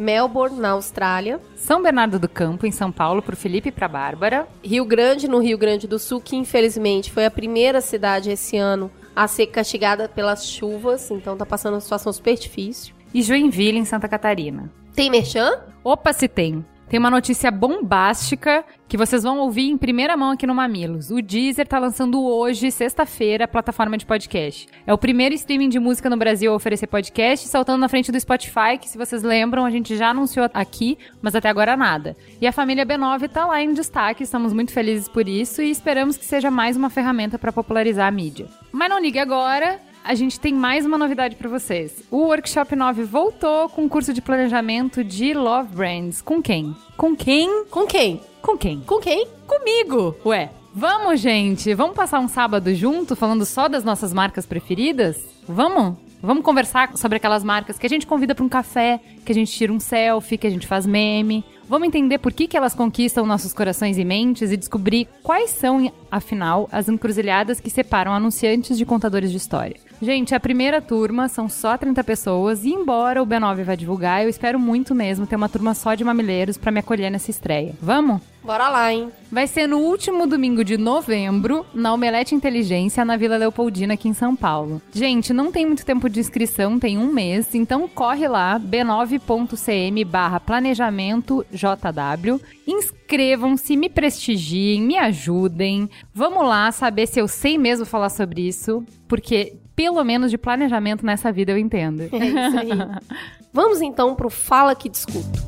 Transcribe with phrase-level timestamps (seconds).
[0.05, 1.41] Melbourne, na Austrália.
[1.57, 4.47] São Bernardo do Campo, em São Paulo, para o Felipe e para a Bárbara.
[4.63, 8.91] Rio Grande, no Rio Grande do Sul, que infelizmente foi a primeira cidade esse ano
[9.17, 12.95] a ser castigada pelas chuvas, então tá passando uma situação super difícil.
[13.15, 14.71] E Joinville, em Santa Catarina.
[14.95, 15.61] Tem merchan?
[15.83, 16.65] Opa, se tem.
[16.89, 21.11] Tem uma notícia bombástica que vocês vão ouvir em primeira mão aqui no Mamilos.
[21.11, 24.69] O Deezer tá lançando hoje, sexta-feira, a plataforma de podcast.
[24.87, 28.21] É o primeiro streaming de música no Brasil a oferecer podcast, saltando na frente do
[28.21, 32.17] Spotify, que se vocês lembram, a gente já anunciou aqui, mas até agora nada.
[32.41, 36.17] E a família B9 tá lá em destaque, estamos muito felizes por isso e esperamos
[36.17, 38.47] que seja mais uma ferramenta para popularizar a mídia.
[38.71, 42.03] Mas não ligue agora, a gente tem mais uma novidade para vocês.
[42.11, 46.21] O Workshop 9 voltou com um curso de planejamento de Love Brands.
[46.21, 46.77] Com quem?
[46.95, 47.65] Com quem?
[47.71, 48.21] Com quem?
[48.43, 48.81] Com quem?
[48.83, 49.27] Com quem?
[49.47, 50.15] Comigo!
[50.27, 51.73] Ué, vamos, gente!
[51.73, 55.25] Vamos passar um sábado junto falando só das nossas marcas preferidas?
[55.49, 55.97] Vamos?
[56.21, 59.53] Vamos conversar sobre aquelas marcas que a gente convida para um café, que a gente
[59.53, 61.43] tira um selfie, que a gente faz meme.
[61.69, 65.91] Vamos entender por que, que elas conquistam nossos corações e mentes e descobrir quais são,
[66.11, 69.77] afinal, as encruzilhadas que separam anunciantes de contadores de história.
[70.01, 74.29] Gente, a primeira turma são só 30 pessoas e embora o B9 vá divulgar, eu
[74.29, 77.75] espero muito mesmo ter uma turma só de mamileiros para me acolher nessa estreia.
[77.81, 78.21] Vamos?
[78.45, 79.11] Bora lá, hein?
[79.33, 84.13] Vai ser no último domingo de novembro, na Omelete Inteligência, na Vila Leopoldina, aqui em
[84.13, 84.83] São Paulo.
[84.93, 90.39] Gente, não tem muito tempo de inscrição, tem um mês, então corre lá, b9.cm barra
[90.39, 92.39] planejamento JW.
[92.67, 95.89] Inscrevam-se, me prestigiem, me ajudem.
[96.13, 101.05] Vamos lá saber se eu sei mesmo falar sobre isso, porque pelo menos de planejamento
[101.05, 102.03] nessa vida eu entendo.
[102.03, 102.69] É isso aí.
[103.51, 105.43] Vamos então pro Fala que Discuto.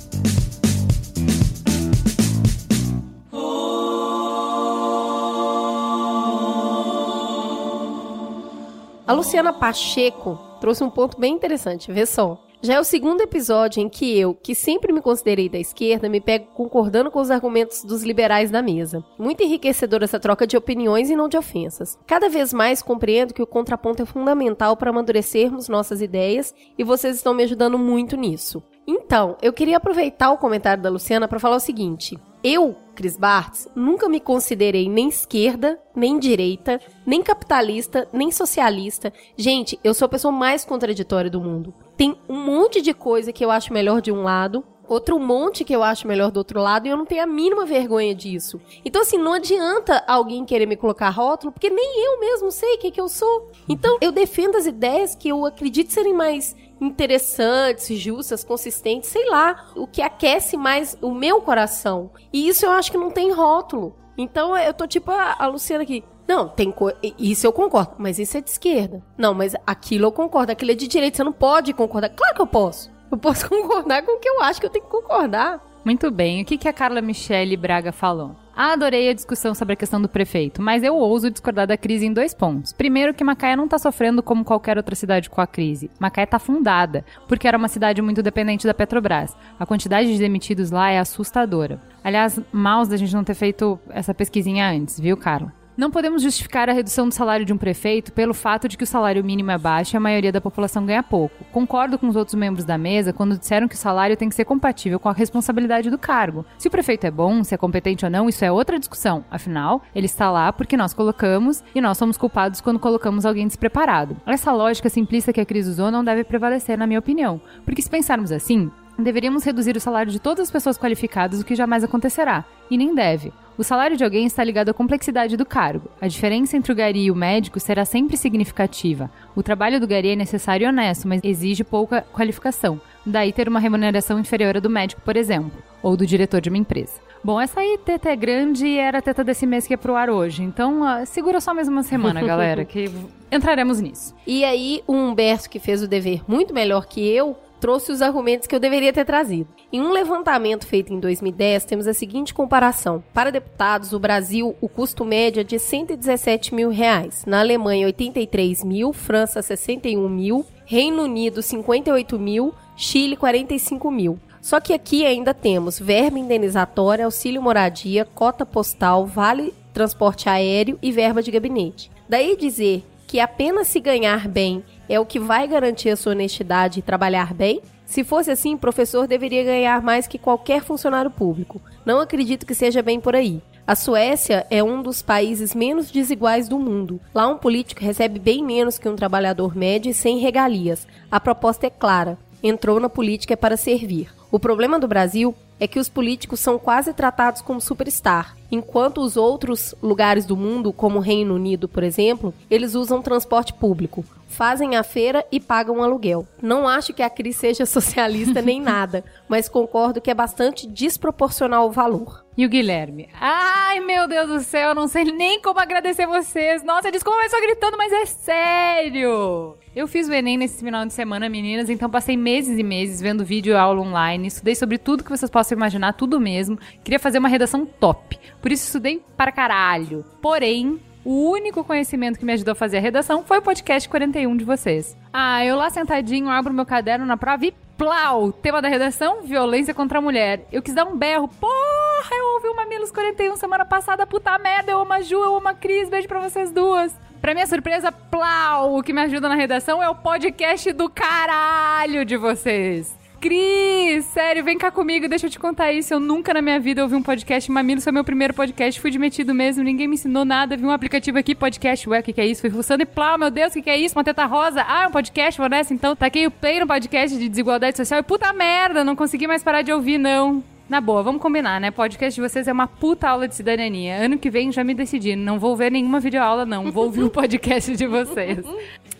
[9.06, 12.42] A Luciana Pacheco trouxe um ponto bem interessante, vê só.
[12.60, 16.20] Já é o segundo episódio em que eu, que sempre me considerei da esquerda, me
[16.20, 19.04] pego concordando com os argumentos dos liberais da mesa.
[19.16, 21.96] Muito enriquecedora essa troca de opiniões e não de ofensas.
[22.04, 27.14] Cada vez mais compreendo que o contraponto é fundamental para amadurecermos nossas ideias e vocês
[27.14, 28.60] estão me ajudando muito nisso.
[28.84, 32.18] Então, eu queria aproveitar o comentário da Luciana para falar o seguinte.
[32.42, 39.12] Eu, Cris Bartz, nunca me considerei nem esquerda, nem direita, nem capitalista, nem socialista.
[39.36, 41.74] Gente, eu sou a pessoa mais contraditória do mundo.
[41.96, 45.74] Tem um monte de coisa que eu acho melhor de um lado, outro monte que
[45.74, 48.60] eu acho melhor do outro lado e eu não tenho a mínima vergonha disso.
[48.84, 52.78] Então, assim, não adianta alguém querer me colocar rótulo, porque nem eu mesmo sei o
[52.78, 53.50] que, que eu sou.
[53.68, 59.66] Então, eu defendo as ideias que eu acredito serem mais interessantes, justas, consistentes, sei lá,
[59.74, 62.10] o que aquece mais o meu coração.
[62.32, 63.96] E isso eu acho que não tem rótulo.
[64.18, 66.04] Então eu tô tipo a, a Luciana aqui.
[66.26, 66.90] Não, tem co...
[67.18, 69.02] isso eu concordo, mas isso é de esquerda.
[69.16, 72.08] Não, mas aquilo eu concordo, aquilo é de direita, você não pode concordar.
[72.10, 72.90] Claro que eu posso.
[73.10, 75.64] Eu posso concordar com o que eu acho que eu tenho que concordar.
[75.84, 76.42] Muito bem.
[76.42, 78.34] O que, que a Carla Michele Braga falou?
[78.56, 82.12] Adorei a discussão sobre a questão do prefeito, mas eu ouso discordar da crise em
[82.12, 82.72] dois pontos.
[82.72, 85.90] Primeiro, que Macaé não está sofrendo como qualquer outra cidade com a crise.
[86.00, 89.36] Macaé está fundada, porque era uma cidade muito dependente da Petrobras.
[89.60, 91.78] A quantidade de demitidos lá é assustadora.
[92.02, 95.52] Aliás, maus da gente não ter feito essa pesquisinha antes, viu, Carla?
[95.76, 98.86] Não podemos justificar a redução do salário de um prefeito pelo fato de que o
[98.86, 101.44] salário mínimo é baixo e a maioria da população ganha pouco.
[101.52, 104.46] Concordo com os outros membros da mesa quando disseram que o salário tem que ser
[104.46, 106.46] compatível com a responsabilidade do cargo.
[106.56, 109.22] Se o prefeito é bom, se é competente ou não, isso é outra discussão.
[109.30, 114.16] Afinal, ele está lá porque nós colocamos e nós somos culpados quando colocamos alguém despreparado.
[114.24, 117.38] Essa lógica simplista que a crise usou não deve prevalecer, na minha opinião.
[117.66, 121.54] Porque se pensarmos assim, Deveríamos reduzir o salário de todas as pessoas qualificadas, o que
[121.54, 123.32] jamais acontecerá, e nem deve.
[123.58, 125.90] O salário de alguém está ligado à complexidade do cargo.
[126.00, 129.10] A diferença entre o gari e o médico será sempre significativa.
[129.34, 132.80] O trabalho do gari é necessário e honesto, mas exige pouca qualificação.
[133.04, 136.58] Daí ter uma remuneração inferior à do médico, por exemplo, ou do diretor de uma
[136.58, 137.06] empresa.
[137.24, 139.96] Bom, essa aí teta é grande e era a teta desse mês que é pro
[139.96, 140.42] ar hoje.
[140.42, 142.90] Então, uh, segura só mais uma semana, galera, que
[143.32, 144.14] entraremos nisso.
[144.26, 148.46] E aí, o Humberto, que fez o dever muito melhor que eu, trouxe os argumentos
[148.46, 149.48] que eu deveria ter trazido.
[149.72, 153.02] Em um levantamento feito em 2010, temos a seguinte comparação.
[153.12, 157.24] Para deputados, o Brasil, o custo médio é de 117 mil reais.
[157.26, 158.92] Na Alemanha, 83 mil.
[158.92, 160.46] França, 61 mil.
[160.64, 162.54] Reino Unido, 58 mil.
[162.76, 164.16] Chile, 45 mil.
[164.40, 170.92] Só que aqui ainda temos verba indenizatória, auxílio moradia, cota postal, vale transporte aéreo e
[170.92, 171.90] verba de gabinete.
[172.08, 176.78] Daí dizer que apenas se ganhar bem é o que vai garantir a sua honestidade
[176.80, 177.60] e trabalhar bem?
[177.84, 181.60] Se fosse assim, professor deveria ganhar mais que qualquer funcionário público.
[181.84, 183.40] Não acredito que seja bem por aí.
[183.66, 187.00] A Suécia é um dos países menos desiguais do mundo.
[187.14, 190.86] Lá, um político recebe bem menos que um trabalhador médio e sem regalias.
[191.10, 194.08] A proposta é clara: entrou na política para servir.
[194.30, 199.16] O problema do Brasil é que os políticos são quase tratados como superstar, enquanto os
[199.16, 204.76] outros lugares do mundo, como o Reino Unido, por exemplo, eles usam transporte público, fazem
[204.76, 206.26] a feira e pagam aluguel.
[206.42, 211.68] Não acho que a Cris seja socialista nem nada, mas concordo que é bastante desproporcional
[211.68, 212.25] o valor.
[212.36, 213.08] E o Guilherme?
[213.18, 216.62] Ai, meu Deus do céu, não sei nem como agradecer vocês.
[216.62, 219.56] Nossa, eles começou gritando, mas é sério.
[219.74, 223.24] Eu fiz o Enem nesse final de semana, meninas, então passei meses e meses vendo
[223.24, 226.58] vídeo aula online, estudei sobre tudo que vocês possam imaginar, tudo mesmo.
[226.84, 228.18] Queria fazer uma redação top.
[228.42, 230.04] Por isso estudei para caralho.
[230.20, 234.36] Porém, o único conhecimento que me ajudou a fazer a redação foi o podcast 41
[234.36, 234.94] de vocês.
[235.10, 238.32] Ah, eu lá sentadinho abro meu caderno na prova e plau!
[238.32, 240.46] Tema da redação: violência contra a mulher.
[240.50, 241.28] Eu quis dar um berro.
[241.28, 244.06] Porra, eu ouvi o Mamilos 41 semana passada.
[244.06, 245.88] Puta merda, eu amo a Ju, eu amo a Cris.
[245.88, 246.94] Beijo pra vocês duas.
[247.20, 248.76] Pra minha surpresa, plau!
[248.76, 252.96] O que me ajuda na redação é o podcast do caralho de vocês.
[253.26, 255.92] Cris, sério, vem cá comigo, deixa eu te contar isso.
[255.92, 257.50] Eu nunca na minha vida ouvi um podcast.
[257.50, 260.56] Mamilos foi meu primeiro podcast, fui demitido mesmo, ninguém me ensinou nada.
[260.56, 262.40] Vi um aplicativo aqui, podcast, ué, o que, que é isso?
[262.40, 263.96] Fui fuçando e plau, meu Deus, o que, que é isso?
[263.96, 264.64] Uma teta rosa.
[264.64, 265.96] Ah, é um podcast, vou nessa então.
[265.96, 269.62] Taquei o play no podcast de desigualdade social e puta merda, não consegui mais parar
[269.62, 270.44] de ouvir, não.
[270.68, 271.72] Na boa, vamos combinar, né?
[271.72, 274.04] Podcast de vocês é uma puta aula de cidadania.
[274.04, 275.16] Ano que vem já me decidi.
[275.16, 276.70] Não vou ver nenhuma videoaula, não.
[276.70, 278.44] Vou ouvir o podcast de vocês.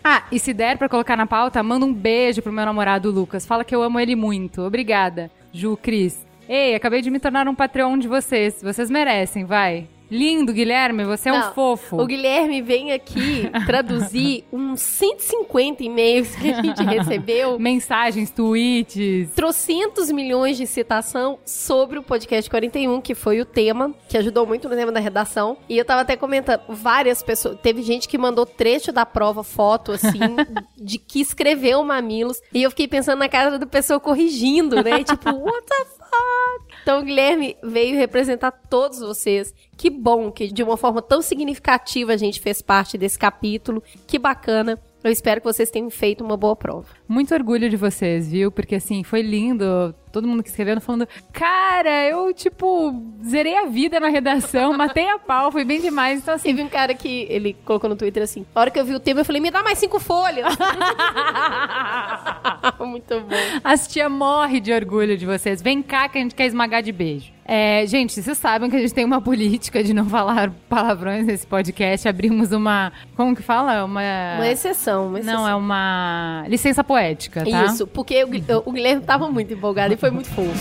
[0.03, 3.45] Ah, e se der pra colocar na pauta, manda um beijo pro meu namorado Lucas.
[3.45, 4.61] Fala que eu amo ele muito.
[4.61, 6.25] Obrigada, Ju, Cris.
[6.47, 8.61] Ei, acabei de me tornar um Patreon de vocês.
[8.63, 9.87] Vocês merecem, vai.
[10.09, 12.01] Lindo, Guilherme, você é um Não, fofo.
[12.01, 17.59] O Guilherme vem aqui traduzir uns 150 e-mails que a gente recebeu.
[17.59, 19.31] Mensagens, tweets.
[19.35, 24.69] Trocentos milhões de citação sobre o podcast 41, que foi o tema, que ajudou muito
[24.69, 25.57] no tema da redação.
[25.67, 27.57] E eu tava até comentando, várias pessoas.
[27.61, 30.19] Teve gente que mandou trecho da prova, foto, assim,
[30.77, 32.39] de que escreveu Mamilos.
[32.53, 35.03] E eu fiquei pensando na cara da pessoa corrigindo, né?
[35.03, 35.96] Tipo, what the fuck?
[36.81, 39.53] Então, Guilherme veio representar todos vocês.
[39.75, 43.83] Que bom que de uma forma tão significativa a gente fez parte desse capítulo.
[44.07, 44.79] Que bacana.
[45.03, 46.87] Eu espero que vocês tenham feito uma boa prova.
[47.07, 48.51] Muito orgulho de vocês, viu?
[48.51, 49.93] Porque assim, foi lindo.
[50.17, 55.19] Todo mundo que escrevendo falando, cara, eu, tipo, zerei a vida na redação, matei a
[55.19, 56.19] pau, foi bem demais.
[56.19, 58.85] Então, assim, Teve um cara que ele colocou no Twitter assim: a hora que eu
[58.85, 60.57] vi o tema, eu falei, me dá mais cinco folhas.
[62.79, 63.35] Muito bom.
[63.63, 65.61] As tia morre de orgulho de vocês.
[65.61, 67.36] Vem cá que a gente quer esmagar de beijo.
[67.49, 71.47] É, gente, vocês sabem que a gente tem uma política de não falar palavrões nesse
[71.47, 72.05] podcast.
[72.05, 72.91] Abrimos uma.
[73.15, 73.85] Como que fala?
[73.85, 74.01] Uma.
[74.35, 75.43] Uma exceção, uma exceção.
[75.43, 77.65] Não, é uma licença poética, tá?
[77.65, 78.27] Isso, porque o,
[78.65, 80.51] o Guilherme tava muito empolgado e foi muito fofo.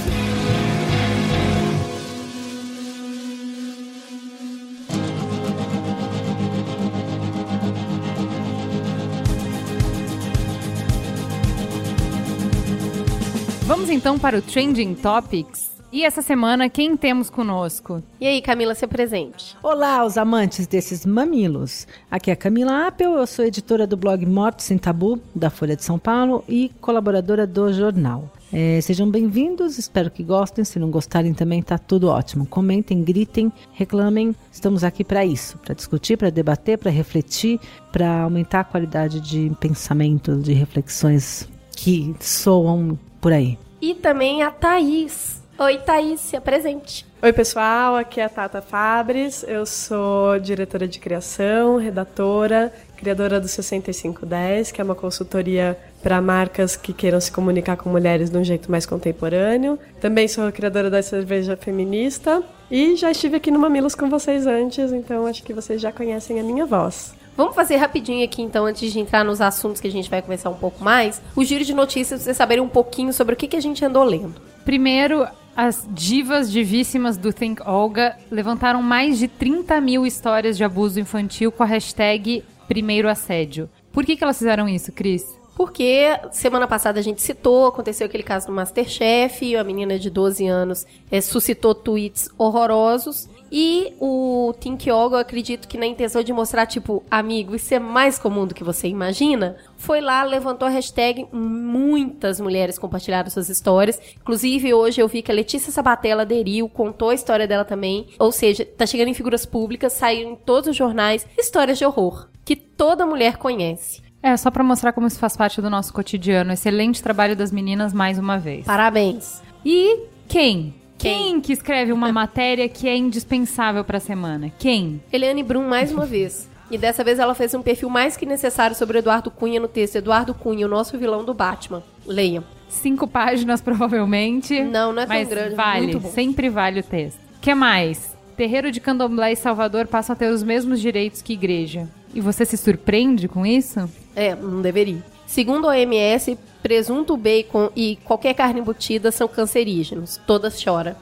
[13.66, 15.75] Vamos então para o Trending Topics.
[15.97, 18.03] E essa semana, quem temos conosco?
[18.21, 19.57] E aí, Camila, se presente.
[19.62, 21.88] Olá, os amantes desses mamilos.
[22.11, 25.75] Aqui é a Camila Appel, eu sou editora do blog Mortos Sem Tabu, da Folha
[25.75, 28.31] de São Paulo, e colaboradora do jornal.
[28.53, 30.67] É, sejam bem-vindos, espero que gostem.
[30.67, 32.45] Se não gostarem também, tá tudo ótimo.
[32.45, 34.37] Comentem, gritem, reclamem.
[34.53, 37.59] Estamos aqui para isso, para discutir, para debater, para refletir,
[37.91, 43.59] para aumentar a qualidade de pensamento, de reflexões que soam por aí.
[43.81, 45.46] E também a Thaís.
[45.59, 47.07] Oi, Thaís, se apresente.
[47.23, 53.49] Oi, pessoal, aqui é a Tata Fabres, eu sou diretora de criação, redatora, criadora do
[53.49, 58.45] 6510, que é uma consultoria para marcas que queiram se comunicar com mulheres de um
[58.45, 59.79] jeito mais contemporâneo.
[59.99, 64.93] Também sou criadora da cerveja feminista e já estive aqui no Mamilos com vocês antes,
[64.93, 67.15] então acho que vocês já conhecem a minha voz.
[67.35, 70.51] Vamos fazer rapidinho aqui, então, antes de entrar nos assuntos que a gente vai conversar
[70.51, 73.49] um pouco mais, o giro de notícias, pra vocês saberem um pouquinho sobre o que,
[73.49, 74.35] que a gente andou lendo.
[74.65, 81.01] Primeiro, as divas divíssimas do Think Olga levantaram mais de 30 mil histórias de abuso
[81.01, 83.71] infantil com a hashtag Primeiro Assédio.
[83.91, 85.25] Por que, que elas fizeram isso, Cris?
[85.57, 90.47] Porque semana passada a gente citou, aconteceu aquele caso no Masterchef, a menina de 12
[90.47, 93.27] anos eh, suscitou tweets horrorosos.
[93.50, 97.79] E o Think Yoga, eu acredito que na intenção de mostrar, tipo, amigo, isso é
[97.79, 103.49] mais comum do que você imagina, foi lá, levantou a hashtag, muitas mulheres compartilharam suas
[103.49, 104.00] histórias.
[104.21, 108.09] Inclusive, hoje eu vi que a Letícia Sabatella aderiu, contou a história dela também.
[108.19, 112.29] Ou seja, tá chegando em figuras públicas, saiu em todos os jornais, histórias de horror,
[112.45, 114.03] que toda mulher conhece.
[114.23, 116.53] É, só pra mostrar como isso faz parte do nosso cotidiano.
[116.53, 118.67] Excelente trabalho das meninas mais uma vez.
[118.67, 119.41] Parabéns.
[119.65, 120.75] E quem?
[120.99, 121.33] Quem?
[121.33, 124.50] Quem que escreve uma matéria que é indispensável pra semana?
[124.59, 125.00] Quem?
[125.12, 126.49] Eliane Brum, mais uma vez.
[126.71, 129.97] E dessa vez ela fez um perfil mais que necessário sobre Eduardo Cunha no texto.
[129.97, 131.83] Eduardo Cunha, o nosso vilão do Batman.
[132.05, 132.43] Leiam.
[132.69, 134.61] Cinco páginas, provavelmente.
[134.65, 137.21] Não, não é tão grande, Vale, sempre vale o texto.
[137.41, 138.17] que mais?
[138.37, 141.88] Terreiro de Candomblé e Salvador passam a ter os mesmos direitos que igreja.
[142.12, 143.88] E você se surpreende com isso?
[144.15, 145.03] É, não deveria.
[145.26, 150.21] Segundo a OMS, presunto, bacon e qualquer carne embutida são cancerígenos.
[150.26, 150.95] Todas choram.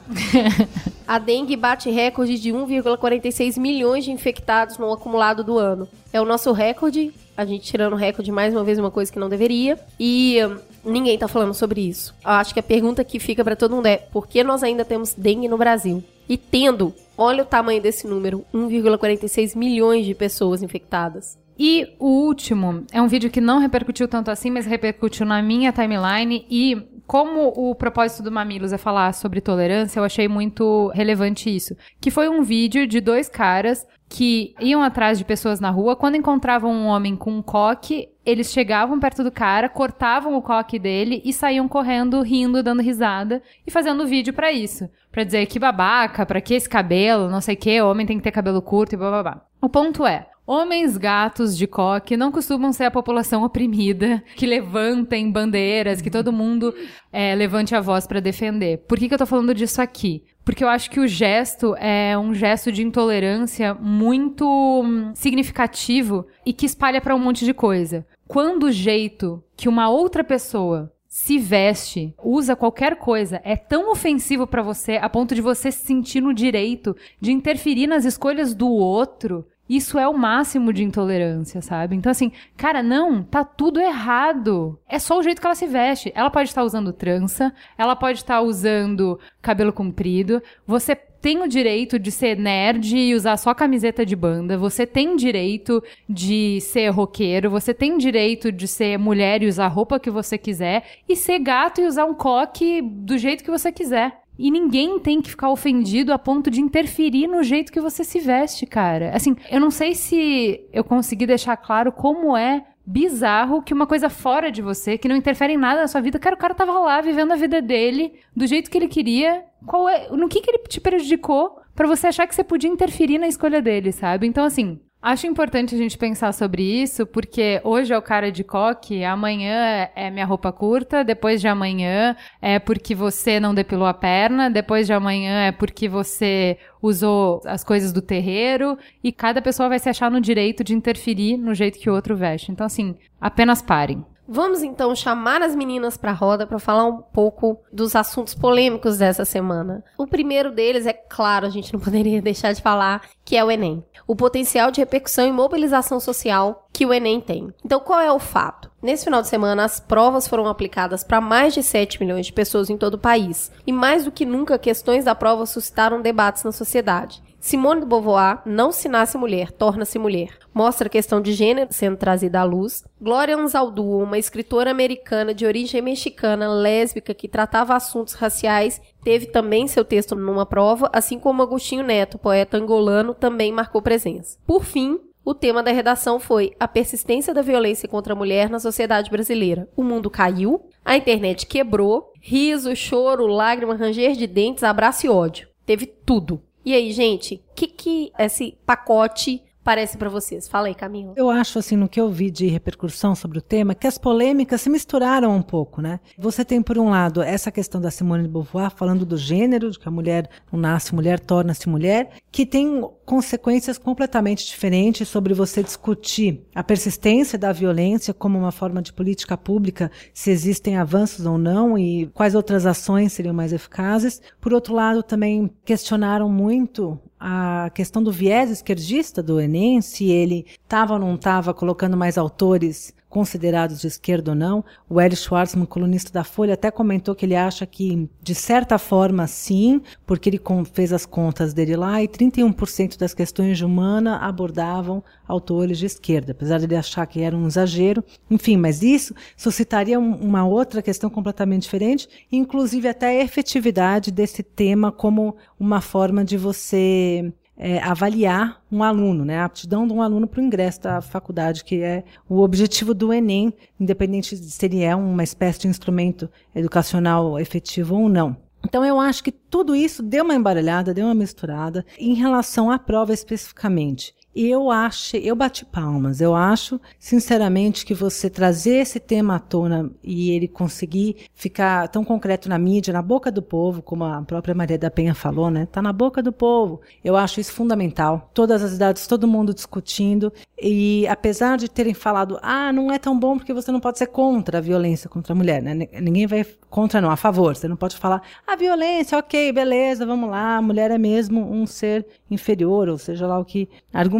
[1.07, 5.87] a dengue bate recorde de 1,46 milhões de infectados no acumulado do ano.
[6.11, 7.13] É o nosso recorde.
[7.37, 9.79] A gente tirando o recorde mais uma vez, uma coisa que não deveria.
[9.99, 12.15] E hum, ninguém tá falando sobre isso.
[12.23, 14.83] Eu acho que a pergunta que fica pra todo mundo é: por que nós ainda
[14.83, 16.03] temos dengue no Brasil?
[16.27, 21.37] E tendo, olha o tamanho desse número: 1,46 milhões de pessoas infectadas.
[21.57, 25.71] E o último é um vídeo que não repercutiu tanto assim, mas repercutiu na minha
[25.71, 31.55] timeline e como o propósito do Mamilos é falar sobre tolerância, eu achei muito relevante
[31.55, 31.75] isso.
[32.01, 35.95] Que foi um vídeo de dois caras que iam atrás de pessoas na rua.
[35.95, 40.79] Quando encontravam um homem com um coque, eles chegavam perto do cara, cortavam o coque
[40.79, 44.89] dele e saíam correndo, rindo, dando risada e fazendo vídeo para isso.
[45.11, 48.23] Pra dizer que babaca, pra que esse cabelo, não sei o que, homem tem que
[48.23, 49.45] ter cabelo curto e blá.
[49.61, 55.31] O ponto é, Homens gatos de coque não costumam ser a população oprimida, que levantem
[55.31, 56.71] bandeiras, que todo mundo
[57.11, 58.77] é, levante a voz para defender.
[58.87, 60.23] Por que, que eu tô falando disso aqui?
[60.43, 66.53] Porque eu acho que o gesto é um gesto de intolerância muito hum, significativo e
[66.53, 68.05] que espalha para um monte de coisa.
[68.27, 74.45] Quando o jeito que uma outra pessoa se veste, usa qualquer coisa, é tão ofensivo
[74.45, 78.67] para você a ponto de você se sentir no direito de interferir nas escolhas do
[78.67, 81.95] outro, isso é o máximo de intolerância, sabe?
[81.95, 84.79] Então, assim, cara, não, tá tudo errado.
[84.87, 86.11] É só o jeito que ela se veste.
[86.15, 90.41] Ela pode estar usando trança, ela pode estar usando cabelo comprido.
[90.67, 90.95] Você
[91.25, 94.59] tem o direito de ser nerd e usar só camiseta de banda.
[94.59, 97.49] Você tem direito de ser roqueiro.
[97.49, 100.83] Você tem direito de ser mulher e usar a roupa que você quiser.
[101.09, 104.21] E ser gato e usar um coque do jeito que você quiser.
[104.37, 108.19] E ninguém tem que ficar ofendido a ponto de interferir no jeito que você se
[108.19, 109.11] veste, cara.
[109.15, 114.09] Assim, eu não sei se eu consegui deixar claro como é bizarro que uma coisa
[114.09, 116.77] fora de você, que não interfere em nada na sua vida, cara, o cara tava
[116.79, 119.43] lá vivendo a vida dele do jeito que ele queria.
[119.65, 123.17] Qual é, no que que ele te prejudicou para você achar que você podia interferir
[123.17, 124.27] na escolha dele, sabe?
[124.27, 128.43] Então assim, Acho importante a gente pensar sobre isso, porque hoje é o cara de
[128.43, 133.93] coque, amanhã é minha roupa curta, depois de amanhã é porque você não depilou a
[133.93, 139.69] perna, depois de amanhã é porque você usou as coisas do terreiro, e cada pessoa
[139.69, 142.51] vai se achar no direito de interferir no jeito que o outro veste.
[142.51, 144.03] Então, assim, apenas parem.
[144.27, 148.97] Vamos então chamar as meninas para a roda para falar um pouco dos assuntos polêmicos
[148.97, 149.83] dessa semana.
[149.97, 153.51] O primeiro deles, é claro, a gente não poderia deixar de falar, que é o
[153.51, 153.83] Enem.
[154.07, 157.53] O potencial de repercussão e mobilização social que o Enem tem.
[157.63, 158.69] Então, qual é o fato?
[158.81, 162.69] Nesse final de semana, as provas foram aplicadas para mais de 7 milhões de pessoas
[162.69, 163.51] em todo o país.
[163.65, 167.23] E mais do que nunca, questões da prova suscitaram debates na sociedade.
[167.45, 170.29] Simone de Beauvoir, Não se nasce mulher, torna-se mulher.
[170.51, 172.83] Mostra a questão de gênero sendo trazida à luz.
[172.99, 179.67] Gloria Anzaldúa, uma escritora americana de origem mexicana, lésbica, que tratava assuntos raciais, teve também
[179.67, 184.39] seu texto numa prova, assim como Agostinho Neto, poeta angolano, também marcou presença.
[184.43, 188.59] Por fim, o tema da redação foi a persistência da violência contra a mulher na
[188.59, 189.69] sociedade brasileira.
[189.77, 195.47] O mundo caiu, a internet quebrou, riso, choro, lágrima, ranger de dentes, abraço e ódio.
[195.63, 196.41] Teve tudo.
[196.65, 200.47] E aí, gente, o que, que esse pacote parece para vocês?
[200.47, 201.13] Fala aí, Camila.
[201.15, 204.61] Eu acho, assim, no que eu vi de repercussão sobre o tema, que as polêmicas
[204.61, 205.99] se misturaram um pouco, né?
[206.17, 209.77] Você tem, por um lado, essa questão da Simone de Beauvoir falando do gênero, de
[209.77, 215.61] que a mulher não nasce mulher, torna-se mulher, que tem consequências completamente diferentes sobre você
[215.61, 221.37] discutir a persistência da violência como uma forma de política pública, se existem avanços ou
[221.37, 224.21] não e quais outras ações seriam mais eficazes.
[224.41, 230.45] Por outro lado, também questionaram muito a questão do viés esquerdista do Enem, se ele
[230.63, 234.65] estava ou não estava colocando mais autores considerados de esquerda ou não.
[234.89, 239.25] O Eric Schwartzman, colunista da Folha, até comentou que ele acha que, de certa forma,
[239.25, 240.41] sim, porque ele
[240.73, 246.33] fez as contas dele lá e 31% das questões de humana abordavam autores de esquerda,
[246.33, 248.03] apesar de ele achar que era um exagero.
[248.29, 254.91] Enfim, mas isso suscitaria uma outra questão completamente diferente, inclusive até a efetividade desse tema
[254.91, 260.27] como uma forma de você é, avaliar um aluno, né, a aptidão de um aluno
[260.27, 264.83] para o ingresso da faculdade, que é o objetivo do Enem, independente de se ele
[264.83, 268.35] é uma espécie de instrumento educacional efetivo ou não.
[268.63, 272.79] Então eu acho que tudo isso deu uma embaralhada, deu uma misturada em relação à
[272.79, 276.19] prova especificamente eu acho, eu bati palmas.
[276.19, 282.03] Eu acho, sinceramente, que você trazer esse tema à tona e ele conseguir ficar tão
[282.03, 285.65] concreto na mídia, na boca do povo, como a própria Maria da Penha falou, né?
[285.65, 286.81] Tá na boca do povo.
[287.03, 288.29] Eu acho isso fundamental.
[288.33, 290.33] Todas as idades, todo mundo discutindo.
[290.61, 294.07] E apesar de terem falado, ah, não é tão bom porque você não pode ser
[294.07, 295.87] contra a violência contra a mulher, né?
[296.01, 297.55] Ninguém vai contra, não, a favor.
[297.55, 301.65] Você não pode falar, a violência, ok, beleza, vamos lá, a mulher é mesmo um
[301.65, 303.69] ser inferior, ou seja lá o que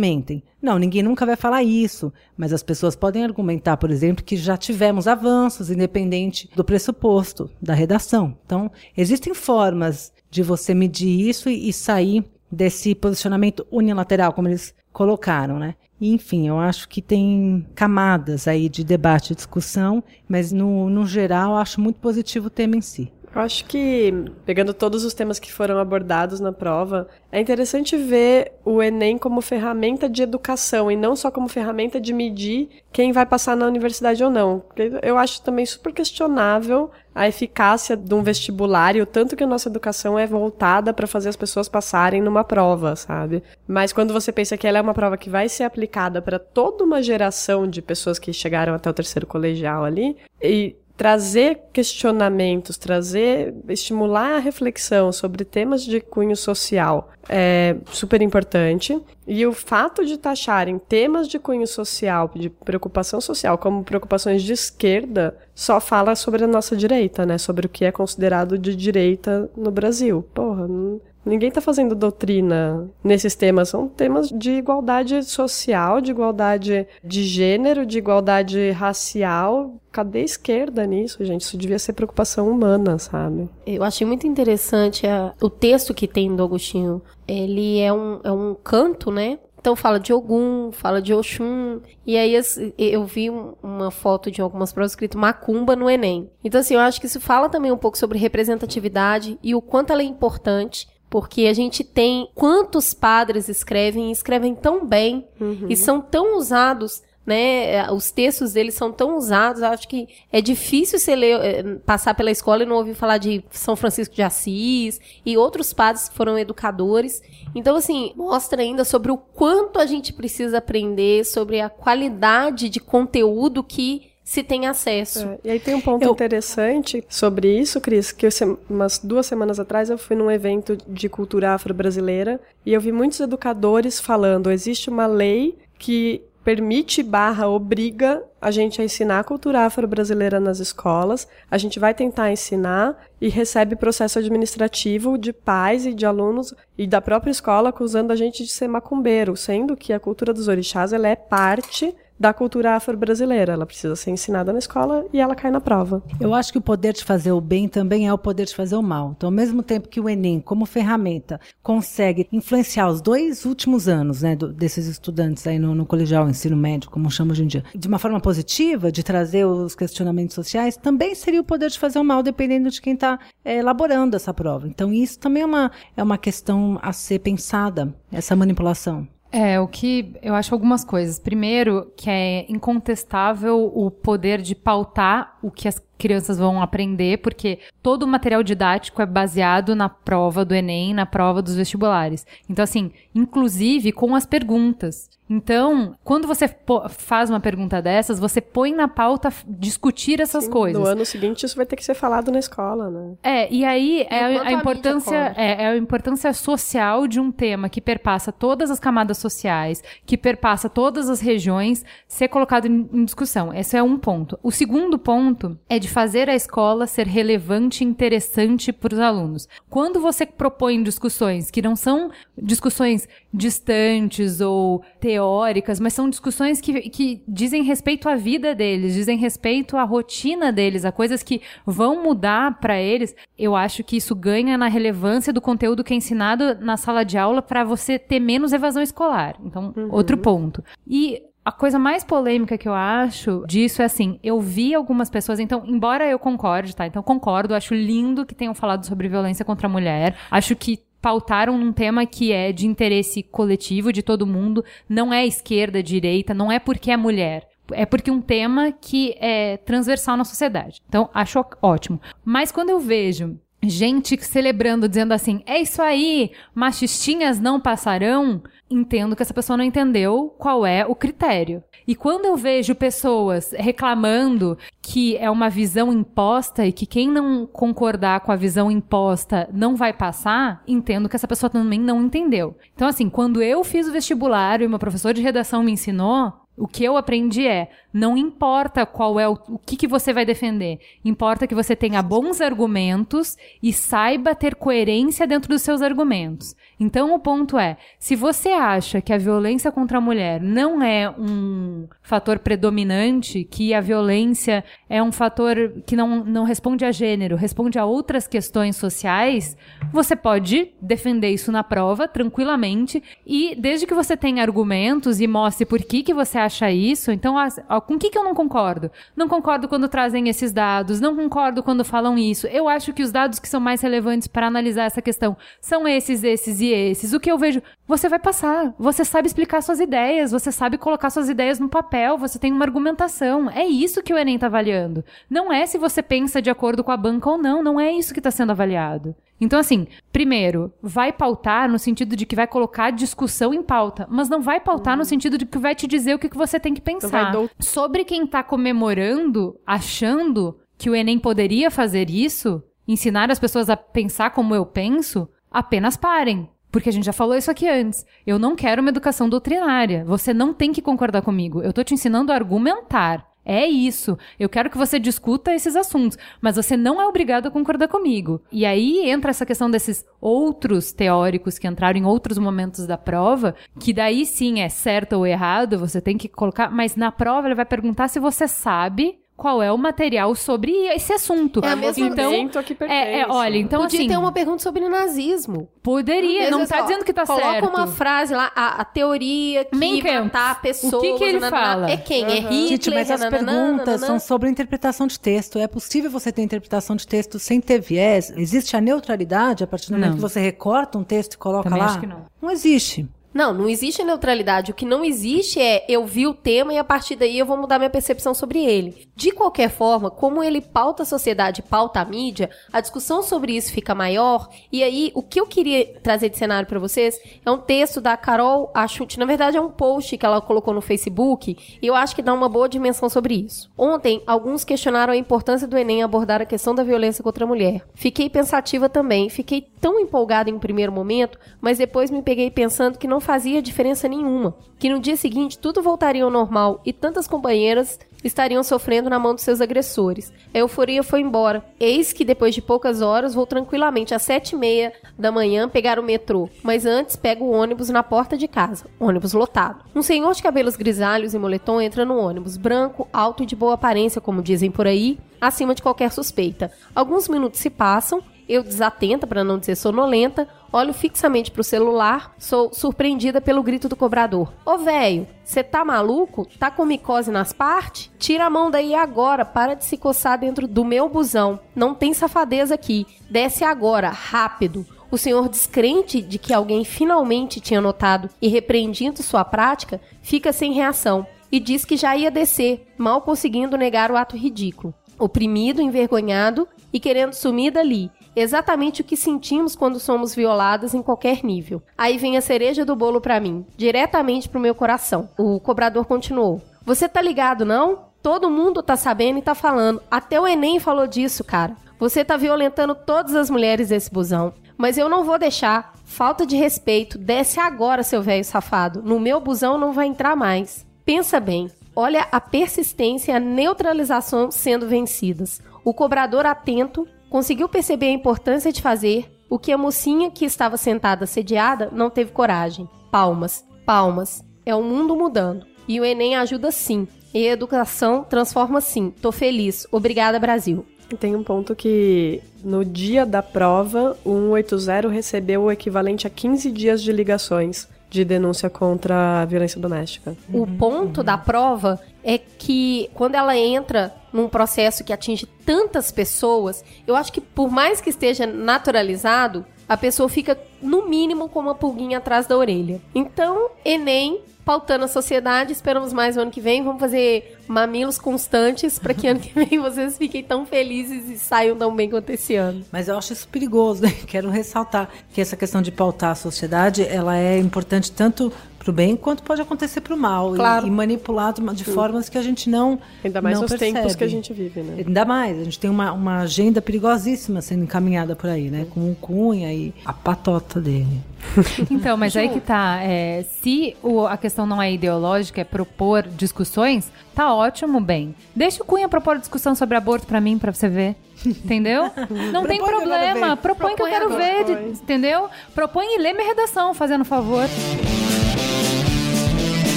[0.00, 0.42] argumentem.
[0.60, 4.56] Não, ninguém nunca vai falar isso, mas as pessoas podem argumentar, por exemplo, que já
[4.56, 8.36] tivemos avanços, independente do pressuposto da redação.
[8.44, 14.74] Então, existem formas de você medir isso e, e sair desse posicionamento unilateral, como eles
[14.92, 15.74] colocaram, né?
[16.00, 21.56] Enfim, eu acho que tem camadas aí de debate e discussão, mas no, no geral,
[21.56, 23.12] acho muito positivo o tema em si.
[23.34, 24.12] Eu acho que,
[24.44, 29.40] pegando todos os temas que foram abordados na prova, é interessante ver o Enem como
[29.40, 34.22] ferramenta de educação e não só como ferramenta de medir quem vai passar na universidade
[34.24, 34.64] ou não.
[35.00, 39.46] Eu acho também super questionável a eficácia de um vestibular e o tanto que a
[39.46, 43.42] nossa educação é voltada para fazer as pessoas passarem numa prova, sabe?
[43.66, 46.82] Mas quando você pensa que ela é uma prova que vai ser aplicada para toda
[46.82, 53.54] uma geração de pessoas que chegaram até o terceiro colegial ali, e trazer questionamentos, trazer,
[53.70, 59.00] estimular a reflexão sobre temas de cunho social é super importante.
[59.26, 64.52] E o fato de taxarem temas de cunho social, de preocupação social, como preocupações de
[64.52, 67.38] esquerda, só fala sobre a nossa direita, né?
[67.38, 70.22] Sobre o que é considerado de direita no Brasil.
[70.34, 73.68] Porra, não Ninguém está fazendo doutrina nesses temas.
[73.68, 79.74] São temas de igualdade social, de igualdade de gênero, de igualdade racial.
[79.92, 81.42] Cadê a esquerda nisso, gente?
[81.42, 83.48] Isso devia ser preocupação humana, sabe?
[83.66, 87.02] Eu achei muito interessante a, o texto que tem do Agostinho.
[87.28, 89.38] Ele é um, é um canto, né?
[89.60, 92.34] Então fala de Ogum, fala de Oxum, e aí
[92.78, 96.30] eu vi uma foto de algumas provas escrito Macumba no Enem.
[96.42, 99.92] Então assim, eu acho que isso fala também um pouco sobre representatividade e o quanto
[99.92, 105.66] ela é importante porque a gente tem quantos padres escrevem e escrevem tão bem uhum.
[105.68, 107.88] e são tão usados né?
[107.92, 112.30] Os textos deles são tão usados, acho que é difícil você ler, eh, passar pela
[112.30, 116.36] escola e não ouvir falar de São Francisco de Assis e outros padres que foram
[116.36, 117.22] educadores.
[117.54, 122.80] Então, assim, mostra ainda sobre o quanto a gente precisa aprender, sobre a qualidade de
[122.80, 125.26] conteúdo que se tem acesso.
[125.26, 126.12] É, e aí tem um ponto eu...
[126.12, 128.30] interessante sobre isso, Cris, que eu,
[128.70, 133.18] umas duas semanas atrás eu fui num evento de cultura afro-brasileira e eu vi muitos
[133.18, 139.66] educadores falando, existe uma lei que permite barra obriga a gente a ensinar a cultura
[139.66, 141.26] afro-brasileira nas escolas.
[141.50, 146.86] A gente vai tentar ensinar e recebe processo administrativo de pais e de alunos e
[146.86, 150.92] da própria escola acusando a gente de ser macumbeiro, sendo que a cultura dos orixás
[150.92, 153.54] ela é parte da cultura afro-brasileira.
[153.54, 156.02] Ela precisa ser ensinada na escola e ela cai na prova.
[156.20, 158.76] Eu acho que o poder de fazer o bem também é o poder de fazer
[158.76, 159.14] o mal.
[159.16, 164.20] Então, ao mesmo tempo que o Enem, como ferramenta, consegue influenciar os dois últimos anos
[164.20, 167.64] né, do, desses estudantes aí no, no colegial, ensino médio, como chama hoje em dia,
[167.74, 171.98] de uma forma positiva, de trazer os questionamentos sociais, também seria o poder de fazer
[171.98, 174.68] o mal, dependendo de quem está é, elaborando essa prova.
[174.68, 179.08] Então, isso também é uma, é uma questão a ser pensada, essa manipulação.
[179.32, 181.18] É, o que eu acho algumas coisas.
[181.18, 187.58] Primeiro, que é incontestável o poder de pautar o que as crianças vão aprender, porque
[187.82, 192.26] todo o material didático é baseado na prova do Enem, na prova dos vestibulares.
[192.48, 195.10] Então, assim, inclusive com as perguntas.
[195.32, 196.52] Então, quando você
[196.88, 200.82] faz uma pergunta dessas, você põe na pauta discutir essas Sim, coisas.
[200.82, 203.14] No ano seguinte, isso vai ter que ser falado na escola, né?
[203.22, 207.68] É, e aí é a, a importância é, é, a importância social de um tema
[207.68, 213.04] que perpassa todas as camadas sociais, que perpassa todas as regiões, ser colocado em, em
[213.04, 213.54] discussão.
[213.54, 214.36] Esse é um ponto.
[214.42, 215.29] O segundo ponto
[215.68, 219.48] é de fazer a escola ser relevante e interessante para os alunos.
[219.68, 226.88] Quando você propõe discussões que não são discussões distantes ou teóricas, mas são discussões que,
[226.90, 232.02] que dizem respeito à vida deles, dizem respeito à rotina deles, a coisas que vão
[232.02, 236.56] mudar para eles, eu acho que isso ganha na relevância do conteúdo que é ensinado
[236.60, 239.36] na sala de aula para você ter menos evasão escolar.
[239.44, 239.88] Então, uhum.
[239.92, 240.64] outro ponto.
[240.86, 245.40] E a coisa mais polêmica que eu acho disso é assim, eu vi algumas pessoas,
[245.40, 246.86] então, embora eu concorde, tá?
[246.86, 250.16] Então, concordo, acho lindo que tenham falado sobre violência contra a mulher.
[250.30, 255.26] Acho que pautaram num tema que é de interesse coletivo de todo mundo, não é
[255.26, 257.48] esquerda, direita, não é porque é mulher.
[257.72, 260.82] É porque um tema que é transversal na sociedade.
[260.88, 262.00] Então, acho ótimo.
[262.24, 269.14] Mas quando eu vejo gente celebrando, dizendo assim, é isso aí, machistinhas não passarão, entendo
[269.14, 271.62] que essa pessoa não entendeu qual é o critério.
[271.86, 277.46] E quando eu vejo pessoas reclamando que é uma visão imposta e que quem não
[277.46, 282.56] concordar com a visão imposta não vai passar, entendo que essa pessoa também não entendeu.
[282.74, 286.32] Então, assim, quando eu fiz o vestibular e o meu professor de redação me ensinou,
[286.60, 290.24] O que eu aprendi é, não importa qual é o, o que, que você vai
[290.24, 296.54] defender, importa que você tenha bons argumentos e saiba ter coerência dentro dos seus argumentos.
[296.78, 301.10] Então o ponto é, se você acha que a violência contra a mulher não é
[301.10, 307.36] um fator predominante, que a violência é um fator que não, não responde a gênero,
[307.36, 309.56] responde a outras questões sociais,
[309.92, 315.66] você pode defender isso na prova tranquilamente e desde que você tenha argumentos e mostre
[315.66, 317.36] por que, que você acha isso, então
[317.80, 318.90] com o que, que eu não concordo?
[319.16, 322.46] Não concordo quando trazem esses dados, não concordo quando falam isso.
[322.46, 326.22] Eu acho que os dados que são mais relevantes para analisar essa questão são esses,
[326.24, 327.12] esses e esses.
[327.12, 331.10] O que eu vejo, você vai passar, você sabe explicar suas ideias, você sabe colocar
[331.10, 333.50] suas ideias no papel, você tem uma argumentação.
[333.50, 335.04] É isso que o Enem está avaliando.
[335.28, 338.12] Não é se você pensa de acordo com a banca ou não, não é isso
[338.12, 339.14] que está sendo avaliado.
[339.40, 344.28] Então, assim, primeiro, vai pautar no sentido de que vai colocar discussão em pauta, mas
[344.28, 346.74] não vai pautar no sentido de que vai te dizer o que, que você tem
[346.74, 347.30] que pensar.
[347.30, 353.70] Então Sobre quem tá comemorando, achando que o Enem poderia fazer isso, ensinar as pessoas
[353.70, 356.48] a pensar como eu penso, apenas parem.
[356.70, 358.06] Porque a gente já falou isso aqui antes.
[358.26, 360.04] Eu não quero uma educação doutrinária.
[360.04, 361.60] Você não tem que concordar comigo.
[361.62, 363.26] Eu tô te ensinando a argumentar.
[363.44, 364.18] É isso.
[364.38, 368.40] Eu quero que você discuta esses assuntos, mas você não é obrigado a concordar comigo.
[368.52, 373.54] E aí entra essa questão desses outros teóricos que entraram em outros momentos da prova,
[373.78, 377.54] que daí sim é certo ou errado, você tem que colocar, mas na prova ele
[377.54, 381.60] vai perguntar se você sabe qual é o material sobre esse assunto.
[381.64, 382.30] É a mesma- então,
[382.62, 385.66] que é, é, olha, então Podia assim, ter uma pergunta sobre nazismo.
[385.82, 387.68] poderia, Às não vezes, tá ó, dizendo que tá coloca certo.
[387.68, 390.24] uma frase lá, a, a teoria que Kampf.
[390.24, 390.92] matar pessoas...
[390.92, 391.50] O que que ele nananã.
[391.64, 391.90] fala?
[391.90, 392.24] É quem?
[392.24, 392.68] É Hitler?
[392.68, 394.06] Gente, mas as nananã, perguntas nananã.
[394.06, 395.58] são sobre interpretação de texto.
[395.58, 398.30] É possível você ter interpretação de texto sem ter viés?
[398.36, 400.16] Existe a neutralidade a partir do momento Não.
[400.16, 401.86] que você recorta um texto e coloca Também lá?
[401.88, 402.26] acho que não.
[402.42, 403.08] Não existe.
[403.32, 404.72] Não, não existe neutralidade.
[404.72, 407.56] O que não existe é eu vi o tema e a partir daí eu vou
[407.56, 409.08] mudar minha percepção sobre ele.
[409.14, 413.72] De qualquer forma, como ele pauta a sociedade, pauta a mídia, a discussão sobre isso
[413.72, 414.48] fica maior.
[414.72, 418.16] E aí, o que eu queria trazer de cenário pra vocês é um texto da
[418.16, 419.18] Carol Achute.
[419.18, 422.32] Na verdade, é um post que ela colocou no Facebook e eu acho que dá
[422.32, 423.70] uma boa dimensão sobre isso.
[423.78, 427.86] Ontem, alguns questionaram a importância do Enem abordar a questão da violência contra a mulher.
[427.94, 429.28] Fiquei pensativa também.
[429.28, 433.62] Fiquei tão empolgada em um primeiro momento, mas depois me peguei pensando que não fazia
[433.62, 434.54] diferença nenhuma.
[434.78, 439.34] Que no dia seguinte tudo voltaria ao normal e tantas companheiras estariam sofrendo na mão
[439.34, 440.32] dos seus agressores.
[440.52, 441.64] A euforia foi embora.
[441.78, 445.98] Eis que depois de poucas horas vou tranquilamente às sete e meia da manhã pegar
[445.98, 446.48] o metrô.
[446.62, 448.86] Mas antes pego o ônibus na porta de casa.
[448.98, 449.84] Ônibus lotado.
[449.94, 452.56] Um senhor de cabelos grisalhos e moletom entra no ônibus.
[452.56, 456.70] Branco, alto e de boa aparência, como dizem por aí, acima de qualquer suspeita.
[456.94, 462.72] Alguns minutos se passam eu, desatenta, para não dizer sonolenta, olho fixamente pro celular, sou
[462.72, 464.52] surpreendida pelo grito do cobrador.
[464.66, 466.46] Ô véio, você tá maluco?
[466.58, 468.10] Tá com micose nas partes?
[468.18, 471.60] Tira a mão daí agora, para de se coçar dentro do meu busão.
[471.76, 473.06] Não tem safadeza aqui.
[473.30, 474.84] Desce agora, rápido.
[475.10, 480.72] O senhor, descrente de que alguém finalmente tinha notado e repreendido sua prática, fica sem
[480.72, 484.94] reação e diz que já ia descer, mal conseguindo negar o ato ridículo.
[485.18, 488.10] Oprimido, envergonhado e querendo sumir dali.
[488.34, 491.82] Exatamente o que sentimos quando somos violadas em qualquer nível.
[491.96, 495.28] Aí vem a cereja do bolo pra mim, diretamente pro meu coração.
[495.38, 498.10] O cobrador continuou: Você tá ligado, não?
[498.22, 500.02] Todo mundo tá sabendo e tá falando.
[500.10, 501.76] Até o Enem falou disso, cara.
[501.98, 504.52] Você tá violentando todas as mulheres desse busão.
[504.76, 505.92] Mas eu não vou deixar.
[506.04, 507.18] Falta de respeito.
[507.18, 509.02] Desce agora, seu velho safado.
[509.02, 510.86] No meu busão não vai entrar mais.
[511.04, 511.70] Pensa bem.
[511.94, 515.60] Olha a persistência e a neutralização sendo vencidas.
[515.84, 520.76] O cobrador atento conseguiu perceber a importância de fazer o que a mocinha que estava
[520.76, 522.88] sentada sediada não teve coragem.
[523.10, 524.44] Palmas, palmas.
[524.66, 525.64] É o mundo mudando.
[525.88, 527.08] E o Enem ajuda sim.
[527.32, 529.10] E a educação transforma sim.
[529.22, 529.86] Tô feliz.
[529.90, 530.84] Obrigada, Brasil.
[531.18, 536.70] Tem um ponto que no dia da prova, o 180 recebeu o equivalente a 15
[536.70, 540.36] dias de ligações de denúncia contra a violência doméstica.
[540.52, 546.84] O ponto da prova é que quando ela entra num processo que atinge tantas pessoas,
[547.06, 551.74] eu acho que por mais que esteja naturalizado, a pessoa fica no mínimo com uma
[551.74, 553.00] pulguinha atrás da orelha.
[553.14, 558.98] Então, Enem pautando a sociedade, esperamos mais o ano que vem, vamos fazer mamilos constantes
[558.98, 562.54] para que ano que vem vocês fiquem tão felizes e saiam tão bem quanto esse
[562.54, 562.84] ano.
[562.92, 564.10] Mas eu acho isso perigoso, né?
[564.26, 568.52] Quero ressaltar que essa questão de pautar a sociedade, ela é importante tanto
[568.90, 570.54] pro bem, quanto pode acontecer pro mal.
[570.54, 570.86] e- Claro.
[570.86, 572.98] E, manipulado de formas que a gente não.
[573.24, 573.92] Ainda mais não nos percebe.
[573.92, 575.02] tempos que a gente vive, né?
[575.06, 578.86] Ainda mais, a gente tem uma, uma agenda perigosíssima sendo encaminhada por aí, né?
[578.90, 581.20] Com o Cunha e a patota dele.
[581.90, 582.98] Então, mas aí que tá.
[583.02, 588.34] é, se o- a questão não é ideológica, é propor discussões, tá ótimo, bem.
[588.54, 591.16] Deixa o Cunha propor discussão sobre aborto pra mim, pra você ver.
[591.44, 592.10] Entendeu?
[592.52, 593.56] Não tem problema.
[593.56, 594.44] Propõe que eu quero agora.
[594.44, 594.90] ver, Propõe.
[594.90, 595.48] entendeu?
[595.74, 597.64] Propõe e lê minha redação, fazendo favor.